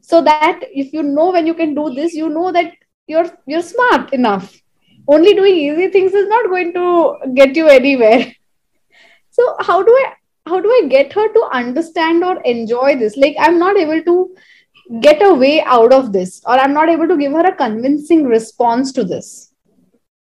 [0.00, 2.72] So that if you know when you can do this you know that
[3.06, 4.54] you're you're smart enough.
[5.06, 8.32] Only doing easy things is not going to get you anywhere.
[9.30, 10.14] So how do i
[10.46, 13.16] how do i get her to understand or enjoy this?
[13.16, 14.34] Like i'm not able to
[15.00, 18.24] get a way out of this or i'm not able to give her a convincing
[18.24, 19.47] response to this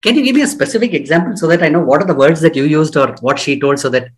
[0.06, 2.42] can you give me a specific example so that i know what are the words
[2.46, 4.10] that you used or what she told so that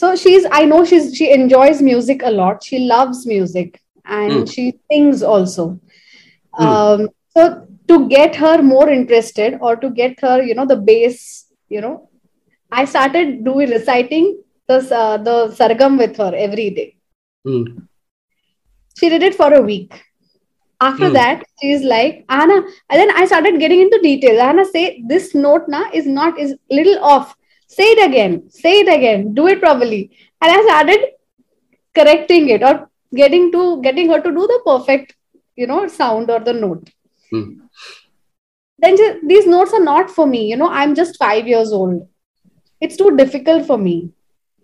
[0.00, 4.52] so she's i know she's she enjoys music a lot she loves music and mm.
[4.54, 5.68] she sings also
[6.58, 6.66] mm.
[6.66, 11.22] um, so to get her more interested or to get her you know the bass
[11.68, 11.94] you know
[12.80, 14.26] i started doing reciting
[14.68, 16.90] the uh, the sargam with her every day
[17.46, 17.64] mm.
[18.98, 20.04] she did it for a week
[20.80, 25.34] after that she's like anna and then i started getting into detail anna say this
[25.34, 27.34] note na is not is little off.
[27.70, 28.48] Say it again.
[28.48, 29.34] Say it again.
[29.34, 30.10] Do it properly.
[30.40, 31.00] And i started
[31.94, 35.14] correcting it or getting to getting her to do the perfect
[35.56, 36.88] you know sound or the note.
[37.30, 37.48] Hmm.
[38.78, 40.48] then ju- these notes are not for me.
[40.50, 42.08] You know i'm just 5 years old.
[42.80, 44.12] It's too difficult for me.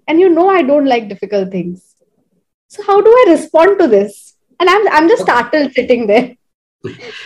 [0.06, 1.96] And you know i don't like difficult things.
[2.68, 4.23] So how do i respond to this
[4.60, 6.36] and i'm i'm just startled sitting there.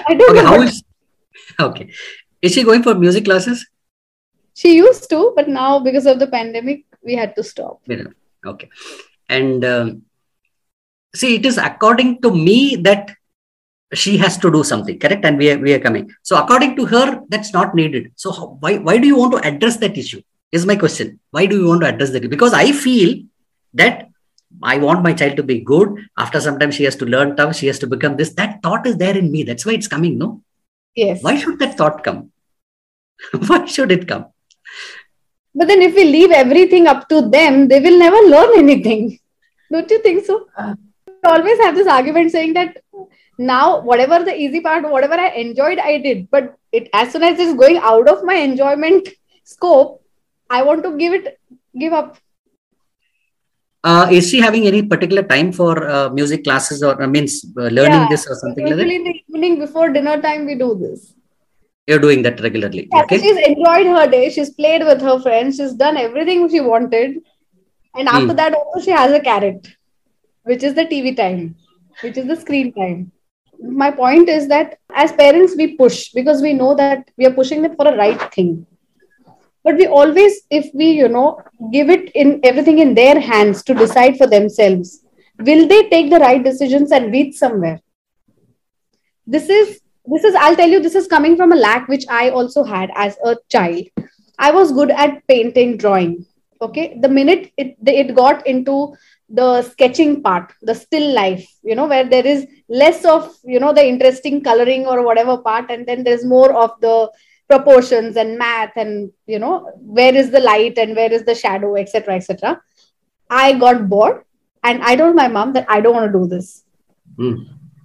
[0.08, 0.82] I don't okay know how is
[1.60, 1.90] okay.
[2.40, 3.66] Is she going for music classes?
[4.54, 7.80] She used to but now because of the pandemic we had to stop.
[8.46, 8.68] Okay.
[9.28, 10.02] And um,
[11.14, 13.14] see it is according to me that
[13.94, 15.24] she has to do something correct?
[15.24, 16.10] And we are, we are coming.
[16.22, 18.12] So according to her that's not needed.
[18.16, 20.22] So how, why why do you want to address that issue?
[20.52, 21.20] Is my question.
[21.30, 22.28] Why do you want to address that?
[22.30, 23.22] Because i feel
[23.74, 24.08] that
[24.62, 27.54] i want my child to be good after some time she has to learn tough
[27.56, 30.18] she has to become this that thought is there in me that's why it's coming
[30.18, 30.40] no
[30.94, 32.30] yes why should that thought come
[33.48, 34.26] why should it come
[35.54, 39.18] But then if we leave everything up to them, they will never learn anything.
[39.72, 40.46] Don't you think so?
[40.56, 40.74] Uh.
[41.06, 42.76] We always have this argument saying that
[43.38, 46.30] now whatever the easy part, whatever I enjoyed, I did.
[46.30, 49.08] But it as soon as it's going out of my enjoyment
[49.42, 50.00] scope,
[50.48, 51.40] I want to give it
[51.76, 52.18] give up.
[53.84, 57.62] Uh, is she having any particular time for uh, music classes or uh, means uh,
[57.78, 58.08] learning Yeah.
[58.08, 61.14] this or something like that Usually in the evening before dinner time, we do this.
[61.86, 64.30] you're doing that regularly Yeah, so okay she's enjoyed her day.
[64.30, 65.56] She's played with her friends.
[65.56, 67.16] She's done everything she wanted.
[67.94, 68.34] And after Hmm.
[68.34, 69.66] that, also she has a carrot,
[70.44, 71.56] which is the TV time,
[72.00, 73.12] which is the screen time.
[73.60, 77.62] My point is that as parents, we push because we know that we are pushing
[77.62, 78.66] them for a right thing.
[79.68, 81.42] But we always, if we, you know,
[81.72, 85.00] give it in everything in their hands to decide for themselves,
[85.50, 87.78] will they take the right decisions and reach somewhere?
[89.34, 89.80] this is
[90.12, 92.90] this is i'll tell you this is coming from a lack which i also had
[93.06, 94.06] as a child
[94.38, 96.14] i was good at painting drawing
[96.66, 98.76] okay the minute it it got into
[99.40, 102.46] the sketching part the still life you know where there is
[102.82, 106.70] less of you know the interesting coloring or whatever part and then there's more of
[106.86, 106.96] the
[107.48, 111.76] proportions and math and you know where is the light and where is the shadow
[111.76, 112.60] etc etc
[113.30, 114.22] i got bored
[114.64, 116.64] and i told my mom that i don't want to do this
[117.18, 117.34] Hmm.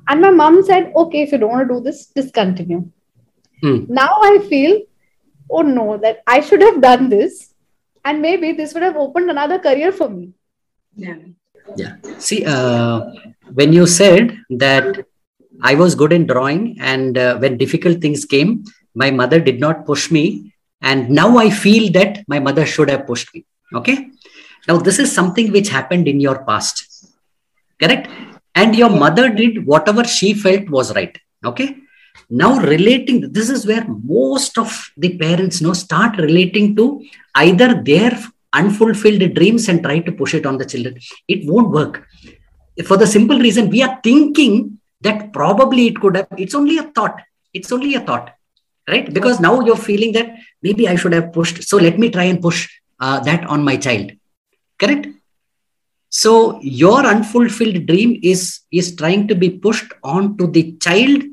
[0.08, 2.90] and my mom said, okay, if you don't want to do this, discontinue.
[3.62, 3.86] Hmm.
[3.88, 4.82] Now I feel,
[5.50, 7.54] oh no, that I should have done this.
[8.06, 10.34] And maybe this would have opened another career for me.
[10.96, 11.16] Yeah.
[11.78, 13.02] yeah see uh,
[13.60, 15.08] when you said that
[15.64, 18.64] i was good in drawing and uh, when difficult things came
[18.94, 20.54] my mother did not push me
[20.92, 23.46] and now i feel that my mother should have pushed me.
[23.74, 24.10] Okay?
[24.68, 26.76] Now this is something which happened in your past.
[27.80, 28.10] Correct?
[28.56, 31.18] And your mother did whatever she felt was right.
[31.44, 31.78] Okay?
[32.30, 37.04] Now relating this is where most of the parents know start relating to
[37.36, 38.20] either their
[38.54, 41.00] unfulfilled dreams and try to push it on the children.
[41.28, 42.08] It won't work.
[42.86, 46.84] For the simple reason we are thinking that probably it could have it's only a
[46.84, 47.22] thought.
[47.54, 48.32] It's only a thought
[48.88, 49.14] right?
[49.14, 52.42] Because now you're feeling that maybe i should have pushed so let me try and
[52.42, 52.70] push
[53.00, 54.12] uh, that on my child.
[54.80, 55.08] Correct?
[56.10, 61.24] So your unfulfilled dream is is trying to be pushed on to the child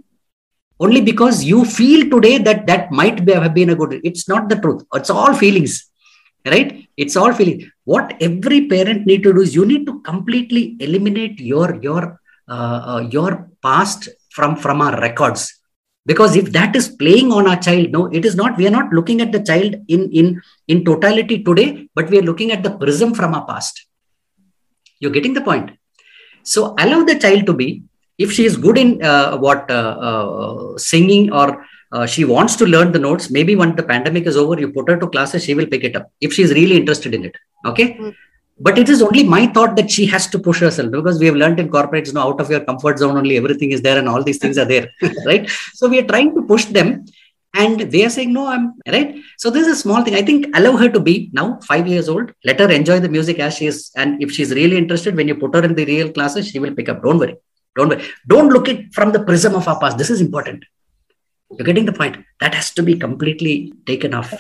[0.79, 4.49] only because you feel today that that might be, have been a good it's not
[4.49, 4.83] the truth.
[4.95, 5.87] It's all feelings.
[6.47, 6.89] Right?
[6.97, 11.39] It's all feeling what every parent need to do is you need to completely eliminate
[11.39, 15.60] your your uh, uh, your past from from our records
[16.07, 18.93] because if that is playing on our child no it is not we are not
[18.93, 22.71] looking at the child in in in totality today but we are looking at the
[22.71, 23.87] prism from our past.
[24.99, 25.71] You're getting the point?
[26.43, 27.83] So allow the child to be
[28.19, 32.67] if she is good in uh, what uh, uh, singing or uh, she wants to
[32.67, 35.55] learn the notes maybe when the pandemic is over you put her to classes she
[35.55, 37.37] will pick it up if she is really interested in it
[37.67, 37.95] okay?
[37.95, 38.15] Mm.
[38.67, 41.35] But it is only my thought that she has to push herself because we have
[41.43, 44.23] learned in corporates now out of your comfort zone only everything is there and all
[44.23, 44.89] these things are there
[45.27, 45.49] right?
[45.73, 47.07] So we are trying to push them
[47.55, 49.17] and they are saying no i'm right?
[49.39, 50.15] So this is a small thing.
[50.15, 52.33] I think allow her to be now five years old.
[52.45, 53.91] Let her enjoy the music as she is.
[53.97, 56.75] And if she's really interested when you put her in the real classes she will
[56.75, 57.03] pick up.
[57.03, 57.37] Don't worry.
[57.77, 58.05] Don't worry.
[58.29, 59.97] Don't look it from the prism of our past.
[59.99, 60.65] This is important.
[61.51, 62.25] You're getting the point.
[62.41, 64.33] That has to be completely taken off.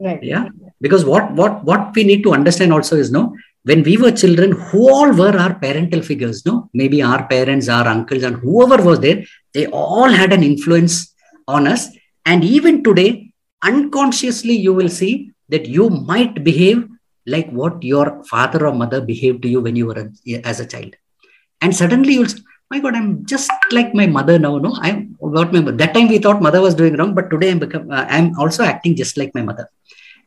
[0.00, 0.20] Right.
[0.20, 0.48] yeah
[0.84, 3.22] because what what what we need to understand also is no
[3.64, 6.68] when we were children who all were our parental figures no?
[6.74, 9.24] Maybe our parents our uncles and whoever was there
[9.54, 11.14] they all had an influence
[11.46, 11.88] on us.
[12.26, 16.88] And even today unconsciously you will see that you might behave
[17.26, 20.66] like what your father or mother behaved to you when you were a, as a
[20.66, 20.96] child.
[21.60, 22.34] And suddenly you'll
[22.72, 24.70] my god i'm just like my mother now no?
[24.80, 27.90] I'm what my that time we thought mother was doing wrong but today i'm become
[27.90, 29.66] uh, i'm also acting just like my mother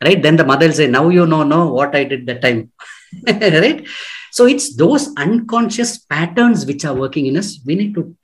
[0.04, 0.22] right?
[0.22, 2.72] Then the mother will say now you know no what i did that time.
[3.28, 3.88] Right?
[4.32, 7.60] So it's those unconscious patterns which are working in us.
[7.66, 8.16] We need to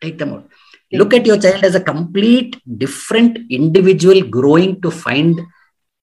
[0.00, 0.48] take them out.
[0.90, 5.40] Look at your child as a complete different individual growing to find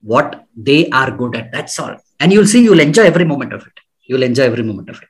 [0.01, 1.51] what they are good at.
[1.51, 1.97] That's all.
[2.19, 3.73] And you'll see you'll enjoy every moment of it.
[4.03, 5.09] You'll enjoy every moment of it.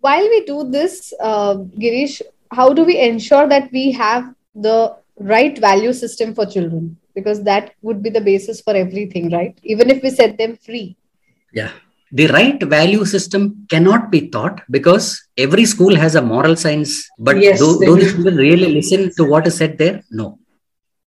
[0.00, 2.20] While we do this, uh, Girish,
[2.52, 6.96] how do we ensure that we have the right value system for children?
[7.16, 9.54] Because that would be the basis for everything, right?
[9.74, 10.86] Even if we set them free.
[11.60, 11.72] yeah.
[12.18, 15.06] The right value system cannot be taught because
[15.44, 17.96] every school has a moral science but Yes, do, do.
[17.96, 19.96] the children really listen to what is said there?
[20.20, 20.26] No.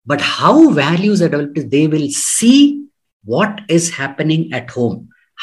[0.04, 2.86] But how values are developed they will see
[3.32, 4.98] what is happening at home.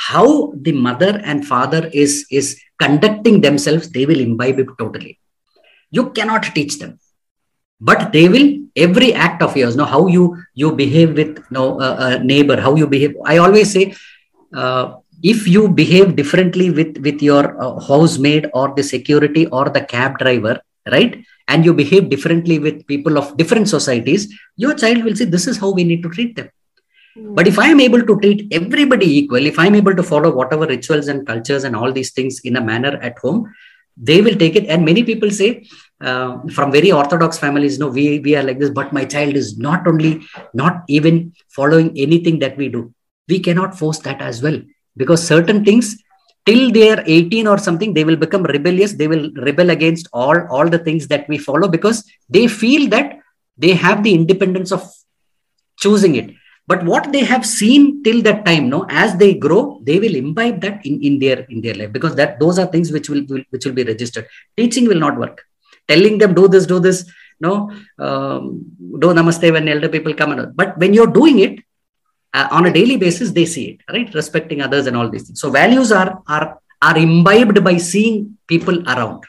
[0.08, 2.48] How the mother and father is is
[2.86, 5.14] conducting themselves they will imbibe it totally.
[5.92, 7.00] You cannot teach them.
[7.80, 8.50] But they will
[8.86, 10.24] every act of yours know how you
[10.54, 13.16] you behave with no uh, a neighbor how you behave.
[13.26, 13.96] I always say
[14.54, 19.82] uh, if you behave differently with with your uh, housemaid or the security or the
[19.82, 20.60] cab driver
[20.92, 25.48] right and you behave differently with people of different societies your child will say this
[25.48, 26.50] is how we need to treat them.
[27.38, 30.68] But if i am able to treat everybody equal if i'm able to follow whatever
[30.68, 33.52] rituals and cultures and all these things in a manner at home
[33.98, 34.68] they will take it.
[34.68, 35.68] And many people say
[36.02, 39.58] uh, from very orthodox families no we we are like this but my child is
[39.58, 40.22] not only
[40.54, 42.94] not even following anything that we do.
[43.28, 44.62] We cannot force that as well
[44.96, 46.02] because certain things
[46.46, 48.94] till they are 18 or something they will become rebellious.
[48.94, 53.20] They will rebel against all all the things that we follow because they feel that
[53.58, 54.88] they have the independence of
[55.80, 56.32] choosing it.
[56.68, 60.62] But what they have seen till that time no as they grow they will imbibe
[60.62, 63.44] that in, in their in their life because that those are things which will, will
[63.50, 64.28] which will be registered.
[64.56, 65.44] Teaching will not work
[65.88, 67.00] telling them do this do this
[67.46, 67.54] no
[68.06, 68.44] um,
[69.02, 71.56] do namaste when elder people come and but when you're doing it
[72.34, 74.14] uh, on a daily basis they see it right?
[74.14, 75.42] Respecting others and all these things.
[75.42, 79.24] So values are are are imbibed by seeing people around.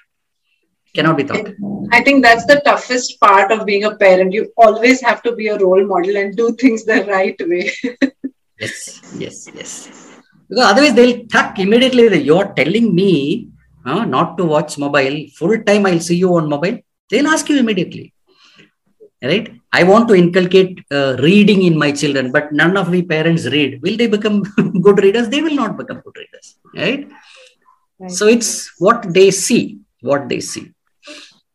[0.94, 1.48] Cannot be taught.
[1.92, 4.32] I think that's the toughest part of being a parent.
[4.32, 7.70] You always have to be a role model and do things the right way.
[8.58, 9.72] yes yes yes.
[10.48, 13.50] Because otherwise they'll tuck immediately that you're telling me
[13.92, 15.18] uh, not to watch mobile.
[15.38, 16.78] Full time i'll see you on mobile.
[17.10, 18.06] They'll ask you immediately.
[19.22, 19.46] Right?
[19.72, 23.80] I want to inculcate uh, reading in my children but none of we parents read.
[23.82, 24.36] Will they become
[24.86, 25.28] good readers?
[25.28, 26.46] They will not become good readers.
[26.82, 27.08] Right,
[28.00, 28.10] Right.
[28.18, 29.62] so it's what they see.
[30.00, 30.64] What they see.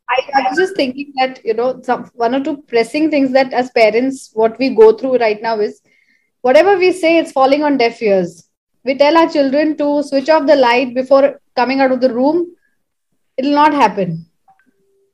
[0.09, 3.53] I, I was just thinking that you know some one or two pressing things that
[3.53, 5.81] as parents what we go through right now is
[6.41, 8.33] whatever we say it's falling on deaf ears
[8.85, 12.55] we tell our children to switch off the light before coming out of the room.
[13.37, 14.25] It'll not happen.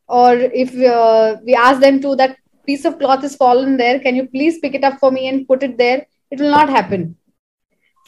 [0.07, 3.99] Or if uh, we ask them to that piece of cloth is fallen there.
[3.99, 6.05] Can you please pick it up for me and put it there?
[6.31, 7.15] It will not happen.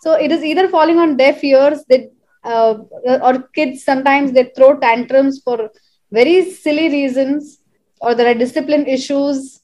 [0.01, 2.11] So it is either falling on deaf ears that
[2.43, 2.75] uh,
[3.21, 5.69] or kids sometimes they throw tantrums for
[6.11, 7.59] very silly reasons
[8.01, 9.61] or there are discipline issues.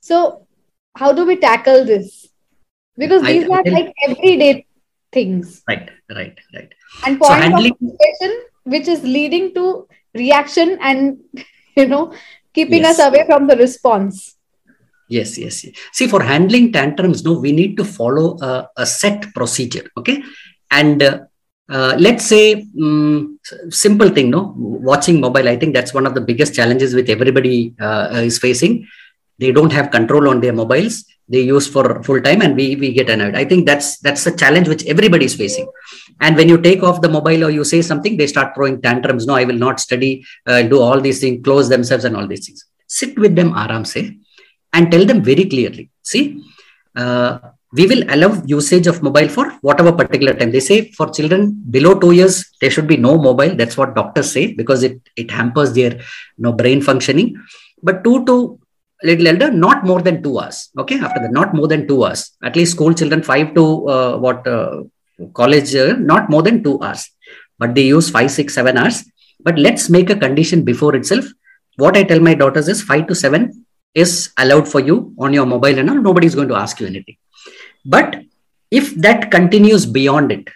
[0.00, 0.46] So
[0.94, 2.28] how do we tackle this?
[2.96, 4.66] Because these I are like everyday
[5.16, 6.70] things right right right
[7.06, 8.32] and So point handling- of
[8.74, 9.64] which is leading to
[10.14, 11.18] reaction and
[11.80, 12.04] you know
[12.54, 12.98] keeping Yes.
[12.98, 14.36] us away from the response
[15.08, 15.74] Yes, yes, yes.
[15.92, 19.84] See, for handling tantrums, no, we need to follow a, a set procedure.
[19.98, 20.22] Okay,
[20.70, 21.18] and uh,
[21.68, 23.38] uh, let's say um,
[23.68, 25.46] simple thing, no, watching mobile.
[25.46, 28.86] I think that's one of the biggest challenges which everybody uh, is facing.
[29.38, 31.04] They don't have control on their mobiles.
[31.28, 33.34] They use for full time, and we we get annoyed.
[33.34, 35.66] I think that's that's a challenge which everybody is facing.
[36.20, 39.26] And when you take off the mobile or you say something, they start throwing tantrums.
[39.26, 40.24] No, I will not study.
[40.46, 42.64] Uh, do all these things, close themselves, and all these things.
[42.86, 44.18] Sit with them, aram say
[44.74, 46.22] and tell them very clearly see
[47.02, 47.32] uh,
[47.78, 51.42] we will allow usage of mobile for whatever particular time they say for children
[51.76, 55.30] below 2 years there should be no mobile that's what doctors say because it it
[55.38, 55.92] hampers their
[56.36, 57.30] you know brain functioning
[57.88, 58.36] but 2 to
[59.08, 60.70] little elder not more than 2 hours.
[60.82, 62.22] Okay after that not more than 2 hours.
[62.42, 64.82] At least school children 5 to uh, what uh,
[65.40, 67.10] college uh, not more than 2 hours.
[67.58, 69.04] But they use five, six, seven hours.
[69.40, 71.24] But let's make a condition before itself.
[71.76, 75.46] What i tell my daughters is 5 to 7 is allowed for you on your
[75.46, 77.16] mobile and all, nobody is going to ask you anything.
[77.84, 78.22] But
[78.70, 80.48] if that continues beyond it,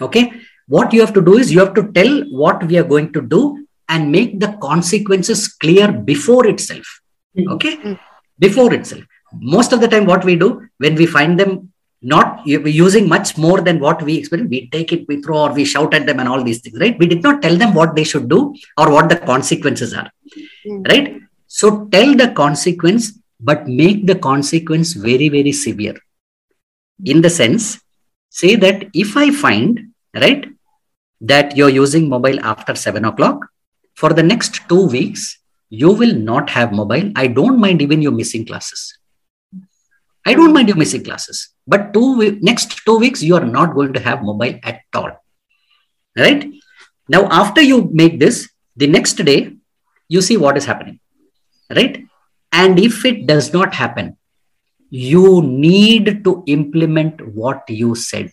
[0.00, 0.32] okay,
[0.66, 3.22] what you have to do is you have to tell what we are going to
[3.22, 6.86] do and make the consequences clear before itself.
[7.36, 7.48] Hmm.
[7.52, 7.94] Okay, hmm.
[8.38, 9.02] before itself.
[9.32, 13.60] Most of the time, what we do when we find them not using much more
[13.60, 16.28] than what we expect, we take it, we throw, or we shout at them, and
[16.28, 16.98] all these things, right?
[16.98, 20.10] We did not tell them what they should do or what the consequences are,
[20.64, 20.82] hmm.
[20.82, 21.20] right?
[21.46, 25.96] So tell the consequence, but make the consequence very, very severe.
[27.04, 27.80] In the sense,
[28.30, 30.46] say that if I find, right,
[31.20, 33.46] that you're using mobile after seven o'clock,
[33.94, 35.37] for the next two weeks,
[35.70, 37.12] you will not have mobile.
[37.16, 38.98] I don't mind even you missing classes.
[40.26, 41.50] I don't mind you missing classes.
[41.66, 45.10] But two next two weeks, you are not going to have mobile at all.
[46.16, 46.50] Right?
[47.08, 49.56] Now, after you make this, the next day,
[50.08, 50.98] you see what is happening
[51.76, 52.04] right
[52.52, 54.16] and if it does not happen
[54.90, 58.30] you need to implement what you said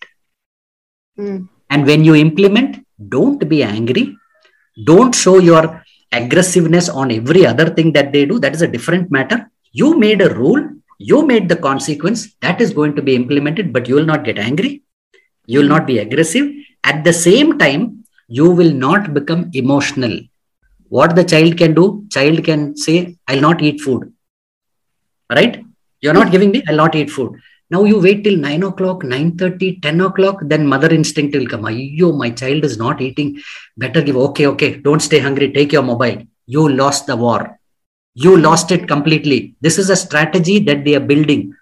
[1.17, 1.47] Mm.
[1.69, 4.17] and when you implement don't be angry
[4.83, 5.81] don't show your
[6.19, 9.39] aggressiveness on every other thing that they do that is a different matter.
[9.71, 10.63] You made a rule
[10.97, 14.37] you made the consequence that is going to be implemented but you will not get
[14.37, 14.83] angry.
[15.45, 16.51] You will not be aggressive.
[16.83, 20.19] At the same time you will not become emotional.
[20.89, 24.13] What the child can do child can say i'll not eat food.
[25.29, 25.63] Right?
[26.01, 27.39] You're not giving me i'll not eat food
[27.71, 31.63] now you wait till 9 o'clock 9.30 10 o'clock then mother instinct will come.
[31.63, 33.41] Ayyo, my child is not eating.
[33.75, 36.21] Better give okay okay don't stay hungry take your mobile.
[36.45, 37.59] You lost the war.
[38.13, 39.55] You lost it completely.
[39.61, 41.55] This is a strategy that they are building.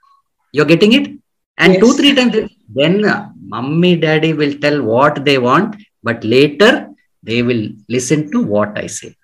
[0.51, 1.12] You're getting it?
[1.58, 2.36] And two three times
[2.68, 6.89] then uh, mummy daddy will tell what they want but later
[7.22, 9.16] they will listen to what I say.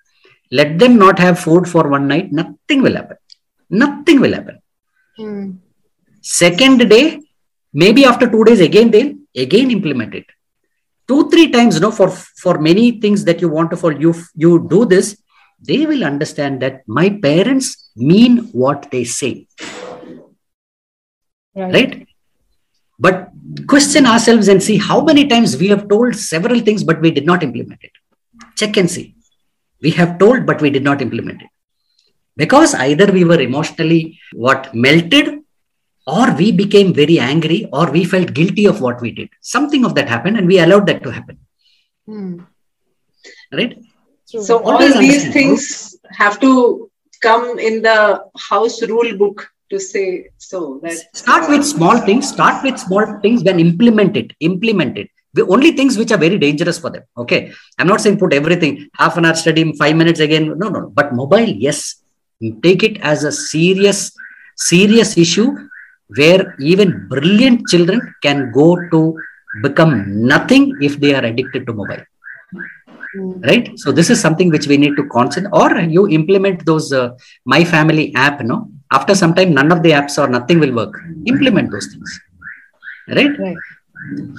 [0.50, 3.18] Let them not have food for one night, nothing will happen.
[3.68, 4.58] Nothing will happen.
[5.16, 5.50] Hmm.
[6.20, 7.20] Second day,
[7.72, 10.26] maybe after two days, again they'll again implement it.
[11.08, 14.14] Two, three times, you know, for for many things that you want to follow, you
[14.34, 15.20] you do this,
[15.60, 19.46] they will understand that my parents mean what they say.
[21.54, 22.06] Right?
[22.98, 23.30] But
[23.66, 27.26] question ourselves and see how many times we have told several things, but we did
[27.26, 27.92] not implement it.
[28.56, 29.14] Check and see.
[29.82, 31.48] We have told, but we did not implement it.
[32.36, 35.39] Because either we were emotionally what melted,
[36.06, 39.28] or we became very angry, or we felt guilty of what we did.
[39.40, 41.38] Something of that happened, and we allowed that to happen.
[42.06, 42.40] Hmm.
[43.52, 43.78] Right?
[44.24, 45.32] So all these understand.
[45.32, 46.90] things have to
[47.20, 52.62] come in the house rule book to say so that start with small things start
[52.64, 56.78] with small things then implement it implement it the only things which are very dangerous
[56.78, 60.20] for them okay i'm not saying put everything half an hour study in five minutes
[60.20, 60.90] again no no no.
[60.90, 62.02] but mobile yes
[62.62, 64.12] take it as a serious
[64.56, 65.48] serious issue
[66.16, 69.18] where even brilliant children can go to
[69.62, 69.92] become
[70.26, 72.04] nothing if they are addicted to mobile.
[73.48, 73.72] Right?
[73.76, 77.10] So this is something which we need to concentrate or you implement those uh,
[77.44, 78.70] my family app no?
[78.92, 80.94] After some time none of the apps or nothing will work.
[81.26, 82.20] Implement those things.
[83.08, 83.36] Right?
[83.38, 83.56] Right.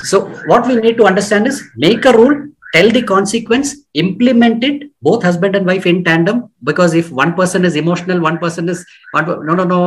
[0.03, 4.89] so what we need to understand is make a rule tell the consequence implement it
[5.01, 8.85] both husband and wife in tandem because if one person is emotional one person is
[9.13, 9.81] no no no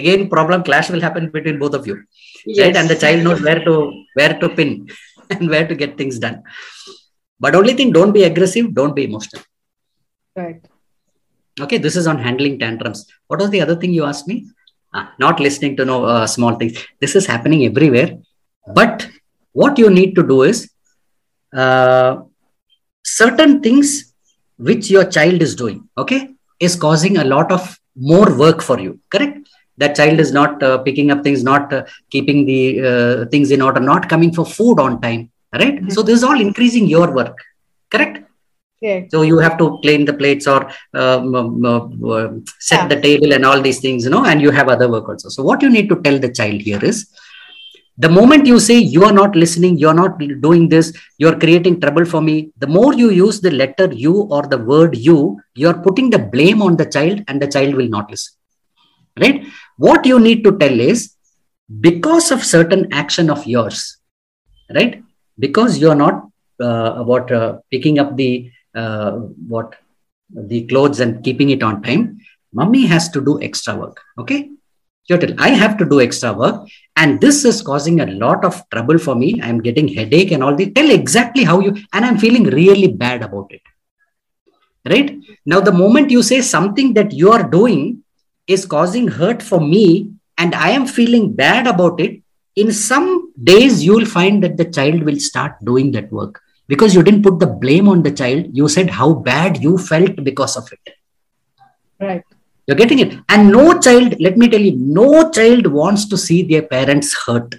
[0.00, 1.96] again problem clash will happen between both of you
[2.60, 2.76] right?
[2.80, 3.74] And the child knows where to
[4.18, 4.70] where to pin
[5.30, 6.42] and where to get things done.
[7.40, 9.42] But only thing don't be aggressive don't be emotional.
[10.40, 10.62] Right.
[11.64, 13.00] okay this is on handling tantrums.
[13.28, 14.36] What was the other thing you asked me?
[14.94, 16.74] Ah, not listening to no uh, small things.
[17.00, 18.10] This is happening everywhere.
[18.78, 19.08] But
[19.52, 20.58] what you need to do is
[21.62, 22.16] uh,
[23.04, 24.12] certain things
[24.58, 26.20] which your child is doing okay
[26.66, 29.45] is causing a lot of more work for you correct
[29.78, 32.60] that child is not uh, picking up things not uh, keeping the
[32.90, 35.80] uh, things in order not coming for food on time right?
[35.92, 37.36] So this is all increasing your work
[37.90, 38.22] correct?
[38.82, 39.00] Yeah.
[39.12, 41.78] so you have to clean the plates or um, um, uh,
[42.14, 42.32] uh,
[42.68, 42.88] set Yeah.
[42.92, 45.30] the table and all these things you know and you have other work also.
[45.30, 47.06] So what you need to tell the child here is
[47.98, 52.04] the moment you say you are not listening you're not doing this you're creating trouble
[52.04, 56.10] for me the more you use the letter you or the word you you're putting
[56.10, 58.34] the blame on the child and the child will not listen
[59.24, 59.38] right
[59.76, 61.14] what you need to tell is
[61.80, 63.98] because of certain action of yours
[64.74, 65.02] right?
[65.38, 66.28] Because you're not
[66.60, 69.12] uh, about uh, picking up the uh,
[69.48, 69.74] what
[70.30, 72.18] the clothes and keeping it on time
[72.52, 74.50] mummy has to do extra work okay?
[75.08, 78.60] You tell i have to do extra work and this is causing a lot of
[78.70, 79.40] trouble for me.
[79.40, 83.22] I'm getting headache and all this tell exactly how you and i'm feeling really bad
[83.22, 83.62] about it
[84.88, 85.16] right?
[85.44, 88.02] Now the moment you say something that you are doing
[88.46, 92.22] is causing hurt for me and i am feeling bad about it
[92.56, 96.42] in some days you will find that the child will start doing that work.
[96.68, 100.16] Because you didn't put the blame on the child you said how bad you felt
[100.24, 100.94] because of it.
[102.00, 102.24] Right.
[102.66, 103.18] you're getting it?
[103.28, 107.54] And no child let me tell you no child wants to see their parents hurt.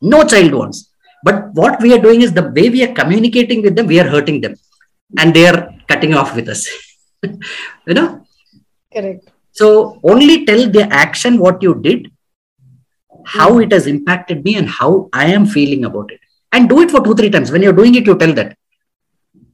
[0.00, 0.90] No child wants.
[1.24, 4.08] But what we are doing is the way we are communicating with them we are
[4.08, 4.56] hurting them.
[5.18, 6.68] And they are cutting off with us.
[7.86, 8.26] You know?
[8.92, 9.30] Correct.
[9.52, 12.10] So only tell the action what you did,
[13.26, 13.62] how hmm.
[13.62, 16.20] it has impacted me, and how I am feeling about it.
[16.52, 17.50] And do it for two, three times.
[17.50, 18.56] When you're doing it, you tell that.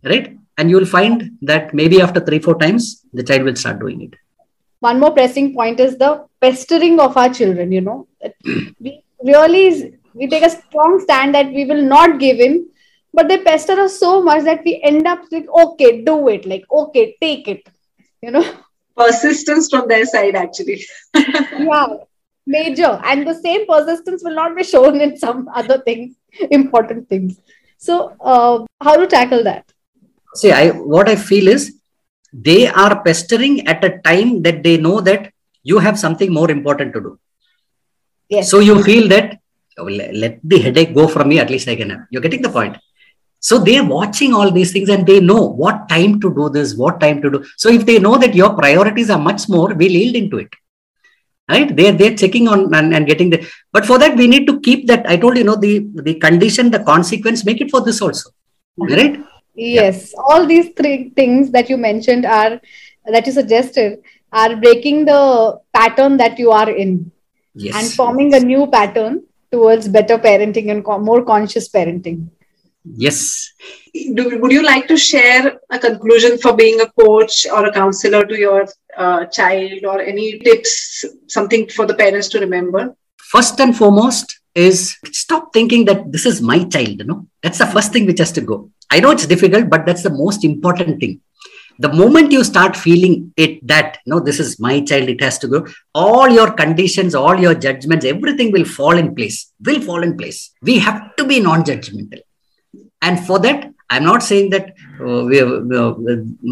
[0.03, 0.37] Right?
[0.57, 4.15] And you'll find that maybe after three, four times, the child will start doing it.
[4.81, 8.07] one more pressing point is the pestering of our children you know
[8.81, 12.69] we really we take a strong stand that we will not give in
[13.13, 16.65] but they pester us so much that we end up like okay do it like
[16.71, 17.69] okay take it
[18.23, 18.45] you know
[18.99, 20.79] persistence from their side actually
[21.71, 21.87] yeah
[22.47, 26.15] major and the same persistence will not be shown in some other things
[26.51, 27.39] important things
[27.79, 27.97] so
[28.33, 29.65] uh, how to tackle that
[30.35, 31.75] See, I what I feel is
[32.33, 35.33] they are pestering at a time that they know that
[35.63, 37.19] you have something more important to do.
[38.29, 39.39] yes So you feel that
[39.79, 42.01] "Oh, let the headache go from me, at least I can have.
[42.11, 42.77] You're getting the point.
[43.41, 47.01] So they're watching all these things and they know what time to do this, what
[47.01, 47.45] time to do.
[47.57, 50.55] So if they know that your priorities are much more, we'll yield into it.
[51.49, 51.75] Right?
[51.75, 54.87] They're they're checking on and, and getting the but for that we need to keep
[54.89, 55.09] that.
[55.09, 58.31] I told you, know, the the condition, the consequence, make it for this also.
[58.77, 59.19] Right?
[59.55, 62.61] Yes, all these three things that you mentioned are
[63.07, 67.11] that you suggested are breaking the pattern that you are in
[67.59, 67.75] Yes.
[67.75, 72.29] and forming a new pattern towards better parenting and more conscious parenting.
[72.97, 73.53] Yes.
[74.15, 78.25] Do, would you like to share a conclusion for being a coach or a counselor
[78.25, 78.67] to your
[78.97, 82.97] uh, child or any tips, something for the parents to remember?
[83.17, 86.99] First and foremost is stop thinking that this is my child.
[87.01, 88.71] You know, that's the first thing which has to go.
[88.91, 91.21] I know it's difficult, but that's the most important thing
[91.79, 95.49] the moment you start feeling it that no this is my child it has to
[95.49, 100.17] go all your conditions all your judgments everything will fall in place will fall in
[100.17, 102.21] place we have to be non-judgmental
[103.03, 105.95] and for that i'm not saying that uh, we, uh,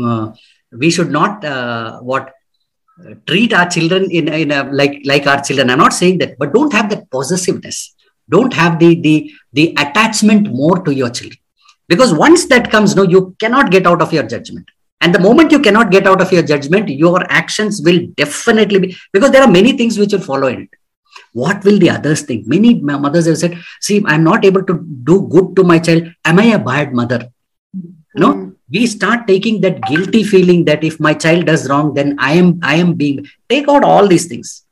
[0.04, 0.32] uh,
[0.72, 2.32] we should not uh, what
[3.26, 5.70] treat our children in, in a, like like our children.
[5.70, 7.94] I'm not saying that but don't have that possessiveness.
[8.28, 11.38] Don't have the the the attachment more to your children.
[11.88, 14.70] Because once that comes no you cannot get out of your judgment.
[15.00, 18.96] And the moment you cannot get out of your judgment, your actions will definitely be
[19.12, 20.70] because there are many things which will follow in it.
[21.40, 22.46] What will the others think?
[22.46, 24.74] Many mothers have said, See, I'm not able to
[25.10, 26.04] do good to my child.
[26.24, 27.20] Am I a bad mother?
[28.14, 28.54] No, mm.
[28.70, 32.60] we start taking that guilty feeling that if my child does wrong, then I am
[32.62, 34.64] I am being take out all these things.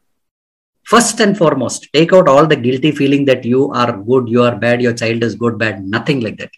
[0.84, 4.56] First and foremost, take out all the guilty feeling that you are good, you are
[4.56, 6.50] bad, your child is good, bad, nothing like that.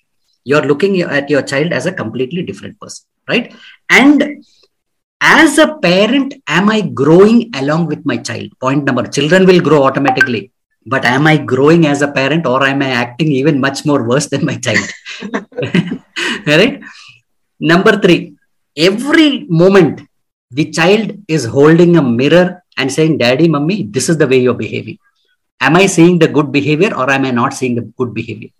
[0.44, 3.54] You're looking at your child as a completely different person right
[3.90, 4.44] and
[5.20, 8.50] as a parent am i growing along with my child?
[8.60, 10.50] Point number children will grow automatically.
[10.84, 14.28] But am i growing as a parent or am i acting even much more worse
[14.28, 14.88] than my child?
[16.46, 16.80] Right
[17.58, 18.36] number 3
[18.76, 20.02] every moment
[20.50, 24.54] the child is holding a mirror and saying daddy mummy this is the way you're
[24.54, 24.98] behaving.
[25.60, 28.50] Am i seeing the good behavior or am i not seeing the good behavior?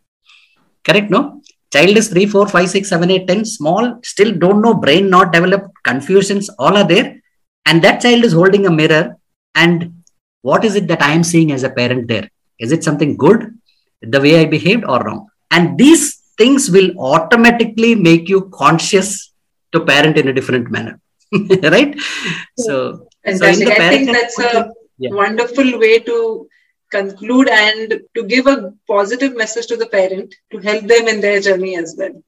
[0.82, 1.42] Correct no
[1.74, 5.32] child is 3 4 5 6 7 8 10 small still don't know brain not
[5.32, 7.20] developed confusions all are there.
[7.68, 9.16] And that child is holding a mirror.
[9.54, 10.02] And
[10.42, 12.30] what is it that i am seeing as a parent there?
[12.58, 13.58] Is it something good
[14.02, 15.26] the way i behaved or wrong?
[15.50, 19.32] And these things will automatically make you conscious
[19.72, 21.00] to parent in a different manner
[21.62, 21.98] right?
[22.56, 23.08] So,
[23.38, 25.10] so in the i think that's a yeah.
[25.12, 26.48] wonderful way to
[26.90, 31.40] conclude and to give a positive message to the parent to help them in their
[31.40, 32.22] journey as well.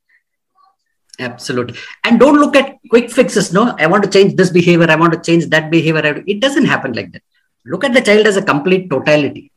[1.19, 1.79] Absolutely.
[2.05, 3.75] And don't look at quick fixes no?
[3.79, 6.23] I want to change this behavior i want to change that behavior.
[6.27, 7.23] It doesn't happen like that.
[7.65, 9.51] Look at the child as a complete totality.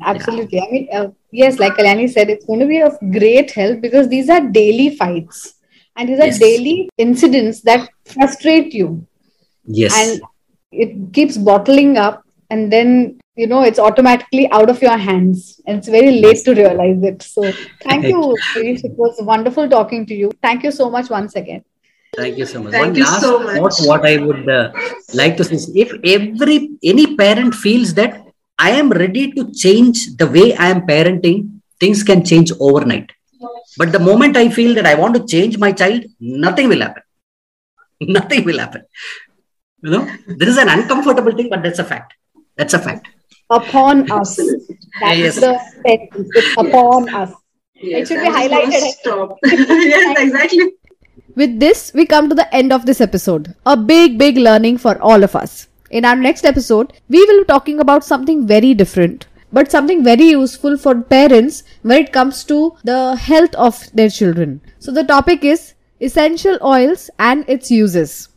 [0.00, 0.58] Absolutely.
[0.58, 0.64] Yeah.
[0.64, 4.08] i mean uh, yes like kalyani said it's going to be of great help because
[4.08, 5.54] these are daily fights.
[5.96, 6.38] And these are yes.
[6.38, 9.04] daily incidents that frustrate you.
[9.64, 9.96] Yes.
[9.98, 10.22] And
[10.70, 15.60] it keeps bottling up and then you know it's automatically out of your hands.
[15.66, 17.22] And it's very late to realize it.
[17.22, 17.42] So
[17.86, 18.20] thank you
[18.54, 18.84] Girish.
[18.84, 20.30] it was wonderful talking to you.
[20.42, 21.64] Thank you so much once again.
[22.16, 22.72] Thank you so much.
[22.72, 23.60] Thank one you last so much.
[23.64, 24.72] What, what i would uh,
[25.20, 26.56] like to say is if every
[26.92, 28.16] any parent feels that
[28.68, 31.38] i am ready to change the way i am parenting
[31.82, 33.12] things can change overnight.
[33.80, 36.02] But the moment i feel that i want to change my child
[36.46, 37.04] nothing will happen.
[38.16, 38.82] Nothing will happen.
[39.84, 40.02] You know
[40.40, 42.14] this is an uncomfortable thing but that's a fact.
[42.56, 43.08] That's a fact
[43.50, 44.36] upon us.
[45.00, 45.40] That's yes.
[45.40, 46.28] the sentence.
[46.34, 47.32] It's upon us.
[47.74, 48.80] Yes, it should be highlighted.
[49.00, 49.38] Stop.
[49.44, 50.72] yes, exactly.
[51.36, 53.54] With this, we come to the end of this episode.
[53.64, 55.68] A big, big learning for all of us.
[55.90, 60.30] In our next episode, we will be talking about something very different, but something very
[60.30, 64.60] useful for parents when it comes to the health of their children.
[64.80, 68.28] So, the topic is essential oils and its uses.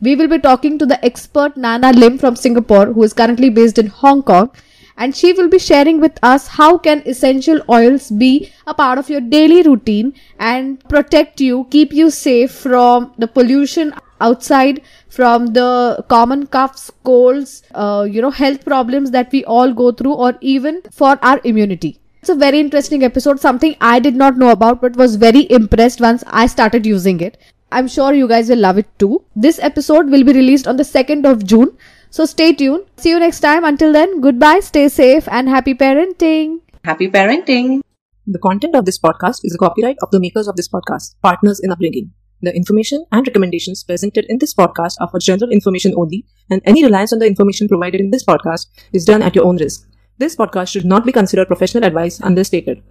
[0.00, 3.78] We will be talking to the expert Nana Lim from Singapore who is currently based
[3.78, 4.50] in Hong Kong
[4.96, 9.10] and she will be sharing with us how can essential oils be a part of
[9.10, 16.04] your daily routine and protect you, keep you safe from the pollution outside from the
[16.08, 20.80] common coughs, colds, uh, you know, health problems that we all go through or even
[20.90, 21.98] for our immunity.
[22.20, 26.00] It's a very interesting episode, something I did not know about but was very impressed
[26.00, 27.36] once I started using it.
[27.74, 29.24] I'm sure you guys will love it too.
[29.34, 31.76] This episode will be released on the 2nd of June.
[32.08, 32.84] So stay tuned.
[32.96, 33.64] See you next time.
[33.64, 36.60] Until then, goodbye, stay safe, and happy parenting.
[36.84, 37.80] Happy parenting.
[38.28, 41.58] The content of this podcast is the copyright of the makers of this podcast, Partners
[41.58, 42.12] in Upbringing.
[42.42, 46.84] The information and recommendations presented in this podcast are for general information only, and any
[46.84, 49.88] reliance on the information provided in this podcast is done at your own risk.
[50.18, 52.84] This podcast should not be considered professional advice unless stated.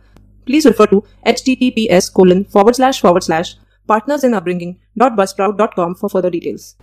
[0.46, 3.56] Please refer to https colon forward slash forward slash
[3.88, 6.76] partnersinupbringing.buzzsprout.com for further details.